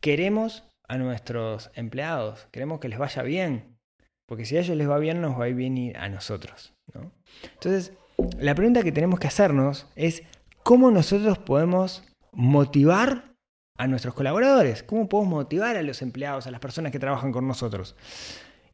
queremos 0.00 0.64
a 0.88 0.98
nuestros 0.98 1.70
empleados, 1.74 2.46
queremos 2.50 2.80
que 2.80 2.88
les 2.88 2.98
vaya 2.98 3.22
bien, 3.22 3.78
porque 4.26 4.44
si 4.44 4.56
a 4.56 4.60
ellos 4.60 4.76
les 4.76 4.88
va 4.88 4.98
bien, 4.98 5.20
nos 5.20 5.38
va 5.38 5.44
a 5.44 5.48
ir 5.48 5.54
bien 5.54 5.96
a 5.96 6.08
nosotros. 6.08 6.74
¿no? 6.92 7.12
Entonces, 7.54 7.92
la 8.38 8.54
pregunta 8.54 8.82
que 8.82 8.92
tenemos 8.92 9.20
que 9.20 9.28
hacernos 9.28 9.86
es, 9.94 10.22
¿cómo 10.62 10.90
nosotros 10.90 11.38
podemos 11.38 12.04
motivar 12.32 13.31
a 13.76 13.86
nuestros 13.86 14.14
colaboradores? 14.14 14.82
¿Cómo 14.82 15.08
podemos 15.08 15.30
motivar 15.30 15.76
a 15.76 15.82
los 15.82 16.02
empleados, 16.02 16.46
a 16.46 16.50
las 16.50 16.60
personas 16.60 16.92
que 16.92 16.98
trabajan 16.98 17.32
con 17.32 17.46
nosotros? 17.46 17.96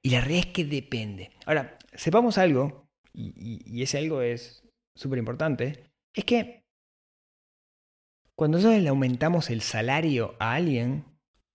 Y 0.02 0.11
la 0.11 0.21
realidad 0.21 0.47
es 0.49 0.52
que 0.52 0.64
depende. 0.64 1.31
Ahora, 1.47 1.78
sepamos 1.95 2.38
algo, 2.38 2.88
y, 3.12 3.83
ese 3.83 3.99
algo 3.99 4.23
es 4.23 4.62
súper 4.95 5.19
importante, 5.19 5.85
es 6.14 6.25
que 6.25 6.64
cuando 8.37 8.59
nosotros 8.59 8.83
le 8.83 8.88
aumentamos 8.88 9.50
el 9.50 9.62
salario 9.62 10.37
a 10.38 10.55
alguien, 10.55 11.05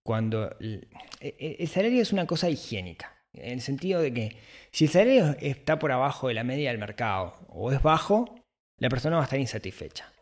cuando 0.04 0.56
el, 0.60 0.88
el 1.20 1.68
salario 1.68 2.02
es 2.02 2.12
una 2.12 2.26
cosa 2.26 2.50
higiénica, 2.50 3.14
en 3.32 3.52
el 3.54 3.60
sentido 3.60 4.00
de 4.00 4.12
que 4.12 4.36
si 4.70 4.84
el 4.84 4.90
salario 4.90 5.36
está 5.40 5.78
por 5.78 5.92
abajo 5.92 6.28
de 6.28 6.34
la 6.34 6.44
media 6.44 6.70
del 6.70 6.78
mercado 6.78 7.34
o 7.48 7.72
es 7.72 7.82
bajo, 7.82 8.34
la 8.78 8.88
persona 8.88 9.16
va 9.16 9.22
a 9.22 9.24
estar 9.24 9.38
insatisfecha. 9.38 10.12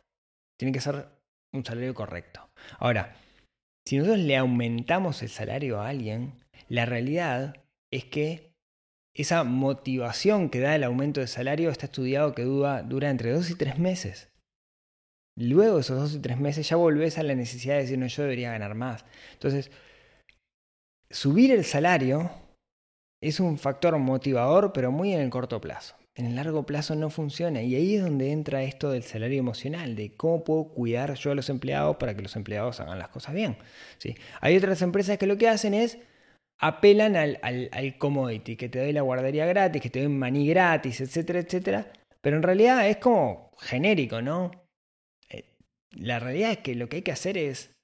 Tiene 0.59 0.73
que 0.73 0.81
ser 0.81 1.09
un 1.53 1.65
salario 1.65 1.95
correcto. 1.95 2.49
Ahora, 2.79 3.17
si 3.87 3.99
nosotros 3.99 4.21
le 4.21 4.37
aumentamos 4.37 5.23
el 5.23 5.29
salario 5.29 5.81
a 5.81 5.89
alguien, 5.89 6.35
la 6.69 6.87
realidad 6.87 7.55
es 7.93 8.05
que 8.05 8.53
esa 9.15 9.45
motivación 9.45 10.49
que 10.49 10.61
da 10.61 10.75
el 10.75 10.85
aumento 10.85 11.21
de 11.21 11.27
salario 11.27 11.71
está 11.71 11.87
estudiado 11.87 12.35
que 12.35 12.43
dura, 12.43 13.11
entre 13.11 13.33
dos 13.33 13.51
y 13.51 13.57
tres 13.57 13.79
meses. 13.79 14.31
Luego 15.37 15.77
de 15.77 15.81
esos 15.81 15.99
dos 15.99 16.15
y 16.15 16.21
tres 16.21 16.39
meses 16.39 16.69
ya 16.69 16.77
volvés 16.77 17.19
a 17.19 17.23
la 17.23 17.35
necesidad 17.35 17.75
de 17.75 17.83
decir, 17.83 17.99
no, 17.99 18.07
yo 18.07 18.23
debería 18.23 18.53
ganar 18.53 18.75
más. 18.75 19.05
Entonces, 19.33 19.71
subir 21.11 21.51
el 21.53 21.65
salario 21.65 22.31
es 23.23 23.41
un 23.41 23.59
factor 23.59 23.99
motivador, 23.99 24.73
pero 24.73 24.91
muy 24.91 25.13
en 25.13 25.21
el 25.21 25.31
corto 25.31 25.61
plazo 25.61 25.95
en 26.15 26.27
el 26.27 26.37
largo 26.37 26.65
plazo 26.67 26.95
no 26.95 27.11
funciona. 27.11 27.63
Y 27.63 27.75
ahí 27.75 27.97
es 27.97 28.03
donde 28.03 28.33
entra 28.33 28.63
esto 28.63 28.91
del 28.91 29.03
salario 29.03 29.39
emocional, 29.39 29.97
de 29.97 30.15
cómo 30.15 30.45
puedo 30.45 30.65
cuidar 30.69 31.15
yo 31.15 31.33
a 31.33 31.35
los 31.35 31.49
empleados 31.49 31.97
para 31.97 32.15
que 32.15 32.23
los 32.23 32.37
empleados 32.37 32.81
hagan 32.81 32.99
las 32.99 33.09
cosas 33.09 33.35
bien. 33.35 33.57
¿sí? 33.99 34.15
Hay 34.41 34.57
otras 34.57 34.83
empresas 34.83 35.19
que 35.19 35.27
lo 35.27 35.39
que 35.39 35.49
hacen 35.49 35.75
es 35.75 35.99
apelan 36.59 37.17
al, 37.17 37.99
commodity, 37.99 38.57
que 38.57 38.69
te 38.69 38.79
doy 38.79 38.93
la 38.93 39.03
guardería 39.03 39.47
gratis, 39.47 39.83
que 39.83 39.91
te 39.91 40.01
doy 40.01 40.09
maní 40.09 40.47
gratis, 40.47 41.01
etcétera, 41.01 41.41
etcétera. 41.41 41.93
Pero 42.21 42.37
en 42.37 42.43
realidad 42.43 42.89
es 42.89 42.99
como 42.99 43.51
genérico, 43.59 44.23
¿no? 44.23 44.53
La 45.91 46.21
realidad 46.21 46.53
es 46.53 46.59
que 46.59 46.75
lo 46.75 46.89
que 46.89 46.97
hay 46.97 47.03
que 47.03 47.13
hacer 47.13 47.37
es 47.37 47.75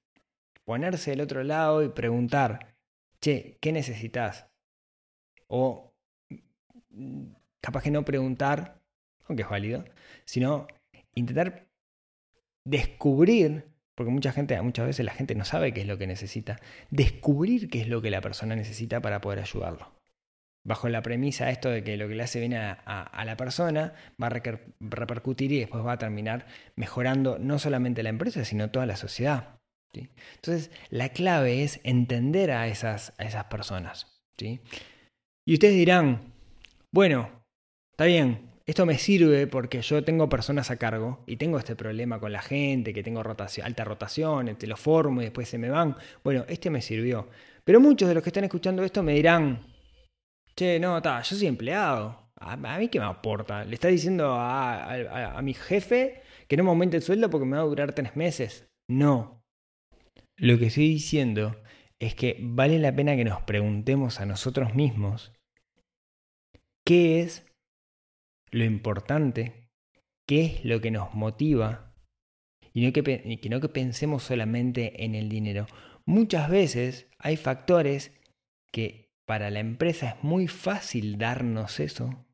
ponerse 0.65 1.11
del 1.11 1.23
otro 1.23 1.43
lado 1.43 1.83
y 1.83 1.89
preguntar, 1.89 2.75
che, 3.21 3.59
¿qué 3.61 3.73
necesitas? 3.73 4.47
O 5.49 5.93
capaz 7.61 7.83
que 7.83 7.91
no 7.91 8.05
preguntar, 8.05 8.81
aunque 9.27 9.43
es 9.43 9.49
válido, 9.49 9.85
sino 10.25 10.67
intentar 11.15 11.69
descubrir, 12.65 13.67
porque 13.95 14.13
mucha 14.13 14.33
gente, 14.33 14.61
muchas 14.63 14.87
veces 14.87 15.05
la 15.05 15.13
gente 15.13 15.35
no 15.35 15.45
sabe 15.45 15.73
qué 15.73 15.81
es 15.81 15.87
lo 15.87 15.99
que 15.99 16.07
necesita, 16.07 16.61
descubrir 16.91 17.69
qué 17.71 17.81
es 17.81 17.89
lo 17.89 18.03
que 18.03 18.11
la 18.11 18.21
persona 18.21 18.55
necesita 18.57 19.01
para 19.01 19.21
poder 19.21 19.41
ayudarlo. 19.41 19.93
Bajo 20.65 20.89
la 20.89 21.03
premisa 21.03 21.51
esto 21.51 21.71
de 21.71 21.83
que 21.83 21.97
lo 21.97 22.09
que 22.09 22.15
le 22.15 22.23
hace 22.23 22.41
bien 22.41 22.55
a, 22.55 23.25
la 23.25 23.37
persona 23.37 23.95
va 24.23 24.27
a 24.27 24.31
repercutir 24.31 25.53
y 25.53 25.61
después 25.61 25.85
va 25.85 25.93
a 25.93 25.99
terminar 25.99 26.47
mejorando 26.77 27.39
no 27.39 27.59
solamente 27.59 28.03
la 28.03 28.11
empresa, 28.11 28.45
sino 28.45 28.71
toda 28.71 28.85
la 28.85 28.97
sociedad. 28.97 29.59
Entonces, 29.95 30.71
la 30.91 31.09
clave 31.11 31.63
es 31.65 31.81
entender 31.85 32.51
a 32.51 32.69
esas, 32.69 33.15
a 33.19 33.25
esas 33.25 33.45
personas. 33.45 34.21
¿sí? 34.37 34.61
Y 35.47 35.55
ustedes 35.55 35.75
dirán, 35.75 36.35
bueno, 36.93 37.38
Está 37.99 38.07
bien, 38.07 38.53
esto 38.65 38.87
me 38.87 38.97
sirve 38.97 39.49
porque 39.49 39.83
yo 39.83 40.05
tengo 40.05 40.29
personas 40.29 40.71
a 40.71 40.77
cargo 40.77 41.25
y 41.27 41.35
tengo 41.35 41.59
este 41.59 41.75
problema 41.75 42.21
con 42.21 42.31
la 42.31 42.41
gente, 42.41 42.95
que 42.95 43.03
tengo 43.03 43.25
rotación, 43.25 43.67
alta 43.67 43.83
rotación, 43.83 44.55
te 44.55 44.69
lo 44.69 44.77
formo 44.77 45.21
y 45.21 45.25
después 45.25 45.49
se 45.49 45.59
me 45.59 45.69
van. 45.69 45.97
Bueno, 46.23 46.45
este 46.47 46.71
me 46.71 46.81
sirvió. 46.81 47.29
Pero 47.65 47.81
muchos 47.81 48.09
de 48.09 48.15
los 48.15 48.23
que 48.23 48.29
están 48.29 48.45
escuchando 48.45 48.85
esto 48.85 49.03
me 49.03 49.15
dirán, 49.15 49.67
che, 50.55 50.79
no, 50.79 51.03
ta, 51.03 51.23
yo 51.23 51.35
soy 51.35 51.49
empleado. 51.49 52.31
¿A, 52.37 52.57
mí 52.79 52.87
qué 52.87 53.01
me 53.01 53.07
aporta? 53.07 53.65
Le 53.65 53.75
está 53.75 53.89
diciendo 53.89 54.33
a, 54.33 55.37
a 55.37 55.43
mi 55.43 55.55
jefe 55.55 56.23
que 56.47 56.57
no 56.57 56.63
me 56.63 56.71
aumente 56.71 56.99
el 56.99 57.03
sueldo 57.03 57.29
porque 57.31 57.47
me 57.47 57.57
va 57.57 57.65
a 57.65 57.67
durar 57.67 57.95
tres 57.95 58.15
meses. 58.15 58.69
No. 58.89 59.43
Lo 60.37 60.57
que 60.57 60.67
estoy 60.67 60.89
diciendo 60.89 61.61
es 61.99 62.15
que 62.15 62.37
vale 62.41 62.79
la 62.79 62.95
pena 62.95 63.17
que 63.17 63.25
nos 63.25 63.43
preguntemos 63.43 64.21
a 64.21 64.27
nosotros 64.27 64.77
mismos 64.77 65.33
qué 66.85 67.23
es 67.23 67.48
lo 68.51 68.65
importante, 68.65 69.69
qué 70.27 70.45
es 70.45 70.65
lo 70.65 70.81
que 70.81 70.91
nos 70.91 71.15
motiva 71.15 71.95
y 72.73 72.87
no 72.87 72.93
que, 72.93 73.39
no 73.51 73.61
que 73.61 73.69
pensemos 73.69 74.23
solamente 74.23 75.05
en 75.05 75.15
el 75.15 75.29
dinero. 75.29 75.67
Muchas 76.05 76.49
veces 76.51 77.09
hay 77.19 77.37
factores 77.37 78.13
que 78.73 79.11
para 79.27 79.51
la 79.51 79.61
empresa 79.61 80.11
es 80.11 80.25
muy 80.25 80.49
fácil 80.49 81.19
darnos 81.19 81.81
eso, 81.81 82.27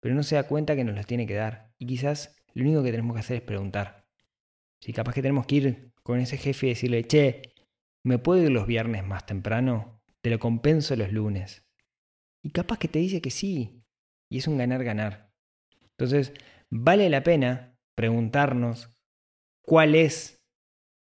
pero 0.00 0.14
no 0.14 0.22
se 0.22 0.36
da 0.36 0.46
cuenta 0.46 0.76
que 0.76 0.84
nos 0.84 0.94
los 0.96 1.06
tiene 1.06 1.26
que 1.26 1.34
dar. 1.34 1.72
Y 1.78 1.86
quizás 1.86 2.36
lo 2.54 2.64
único 2.64 2.82
que 2.82 2.90
tenemos 2.90 3.14
que 3.14 3.20
hacer 3.20 3.36
es 3.36 3.42
preguntar. 3.42 4.06
Si 4.80 4.92
capaz 4.92 5.14
que 5.14 5.22
tenemos 5.22 5.46
que 5.46 5.54
ir 5.56 5.92
con 6.02 6.20
ese 6.20 6.36
jefe 6.36 6.66
y 6.66 6.70
decirle, 6.70 7.04
che, 7.04 7.42
¿me 8.04 8.18
puedo 8.18 8.42
ir 8.42 8.50
los 8.50 8.66
viernes 8.66 9.04
más 9.04 9.26
temprano? 9.26 10.02
Te 10.20 10.30
lo 10.30 10.38
compenso 10.38 10.96
los 10.96 11.12
lunes. 11.12 11.66
Y 12.42 12.50
capaz 12.50 12.78
que 12.78 12.88
te 12.88 12.98
dice 12.98 13.22
que 13.22 13.30
sí. 13.30 13.82
Y 14.28 14.38
es 14.38 14.46
un 14.46 14.58
ganar-ganar. 14.58 15.23
Entonces, 15.98 16.32
vale 16.70 17.08
la 17.08 17.22
pena 17.22 17.76
preguntarnos 17.96 18.90
cuál 19.62 19.94
es 19.94 20.42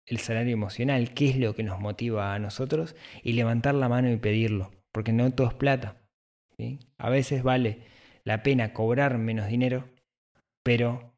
el 0.06 0.20
salario 0.20 0.54
emocional, 0.54 1.14
qué 1.14 1.30
es 1.30 1.38
lo 1.38 1.56
que 1.56 1.64
nos 1.64 1.80
motiva 1.80 2.34
a 2.34 2.40
nosotros 2.40 2.96
y 3.24 3.34
levantar 3.34 3.76
la 3.76 3.90
mano 3.90 4.12
y 4.12 4.18
pedirlo, 4.18 4.72
porque 4.92 5.14
no 5.14 5.32
todo 5.32 5.48
es 5.48 5.54
plata. 5.54 6.02
A 6.98 7.10
veces 7.10 7.44
vale 7.44 7.84
la 8.24 8.44
pena 8.44 8.74
cobrar 8.74 9.18
menos 9.18 9.48
dinero, 9.48 9.90
pero 10.64 11.14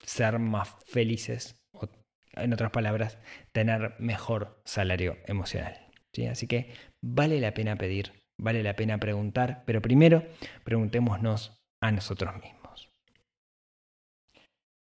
ser 0.00 0.38
más 0.38 0.76
felices, 0.86 1.60
o 1.72 1.88
en 2.32 2.52
otras 2.52 2.70
palabras, 2.70 3.18
tener 3.52 3.94
mejor 3.98 4.60
salario 4.64 5.18
emocional. 5.26 5.88
¿sí? 6.12 6.26
Así 6.26 6.46
que 6.46 6.72
vale 7.02 7.40
la 7.40 7.54
pena 7.54 7.76
pedir, 7.76 8.24
vale 8.38 8.62
la 8.62 8.76
pena 8.76 8.98
preguntar, 8.98 9.62
pero 9.66 9.82
primero 9.82 10.26
preguntémonos 10.64 11.59
a 11.80 11.90
nosotros 11.90 12.34
mismos. 12.34 12.90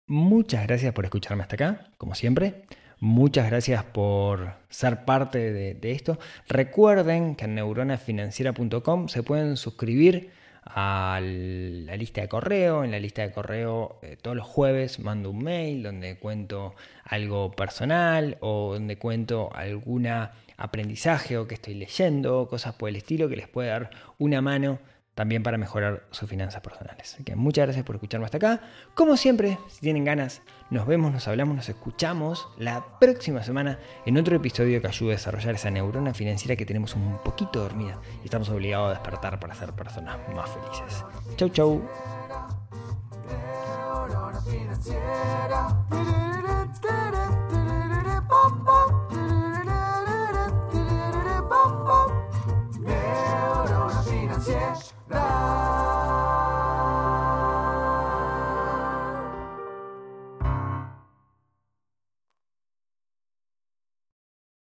Muchas 0.07 0.65
gracias 0.65 0.93
por 0.93 1.05
escucharme 1.05 1.43
hasta 1.43 1.55
acá, 1.55 1.91
como 1.97 2.15
siempre. 2.15 2.63
Muchas 2.99 3.49
gracias 3.49 3.83
por 3.85 4.55
ser 4.69 5.05
parte 5.05 5.53
de, 5.53 5.91
esto. 5.91 6.19
Recuerden 6.47 7.35
que 7.35 7.45
en 7.45 7.55
neuronafinanciera.com 7.55 9.07
se 9.07 9.23
pueden 9.23 9.55
suscribir 9.55 10.31
a 10.63 11.19
la 11.21 11.95
lista 11.95 12.21
de 12.21 12.27
correo. 12.27 12.83
En 12.83 12.91
la 12.91 12.99
lista 12.99 13.21
de 13.21 13.31
correo 13.31 13.99
eh, 14.01 14.17
todos 14.21 14.35
los 14.35 14.45
jueves 14.45 14.99
mando 14.99 15.29
un 15.29 15.43
mail 15.43 15.83
donde 15.83 16.17
cuento 16.17 16.75
algo 17.05 17.51
personal 17.51 18.37
o 18.41 18.73
donde 18.73 18.97
cuento 18.97 19.49
alguna 19.53 20.33
aprendizaje 20.57 21.37
o 21.37 21.47
que 21.47 21.55
estoy 21.55 21.75
leyendo, 21.75 22.47
cosas 22.49 22.73
por 22.73 22.89
el 22.89 22.97
estilo 22.97 23.29
que 23.29 23.37
les 23.37 23.47
puede 23.47 23.69
dar 23.69 23.91
una 24.17 24.41
mano 24.41 24.79
también 25.19 25.43
para 25.43 25.57
mejorar 25.57 26.03
sus 26.11 26.29
finanzas 26.29 26.61
personales. 26.61 27.13
Así 27.13 27.25
que 27.25 27.35
muchas 27.35 27.65
gracias 27.65 27.83
por 27.85 27.97
escucharme 27.97 28.23
hasta 28.23 28.37
acá. 28.37 28.61
Como 28.93 29.17
siempre, 29.17 29.59
si 29.67 29.81
tienen 29.81 30.05
ganas, 30.05 30.41
nos 30.69 30.87
vemos, 30.87 31.11
nos 31.11 31.27
hablamos, 31.27 31.57
nos 31.57 31.67
escuchamos 31.67 32.47
la 32.57 32.85
próxima 33.01 33.43
semana 33.43 33.79
en 34.05 34.17
otro 34.17 34.37
episodio 34.37 34.81
que 34.81 34.87
ayude 34.87 35.09
a 35.09 35.15
desarrollar 35.17 35.55
esa 35.55 35.71
neurona 35.71 36.13
financiera 36.13 36.55
que 36.55 36.65
tenemos 36.65 36.95
un 36.95 37.17
poquito 37.17 37.59
dormida 37.59 37.99
y 38.21 38.27
estamos 38.27 38.47
obligados 38.47 38.91
a 38.91 38.93
despertar 38.93 39.41
para 39.41 39.53
ser 39.55 39.73
personas 39.73 40.15
más 40.33 40.49
felices. 40.51 41.03
Chau, 41.35 41.49
chau. 41.49 41.81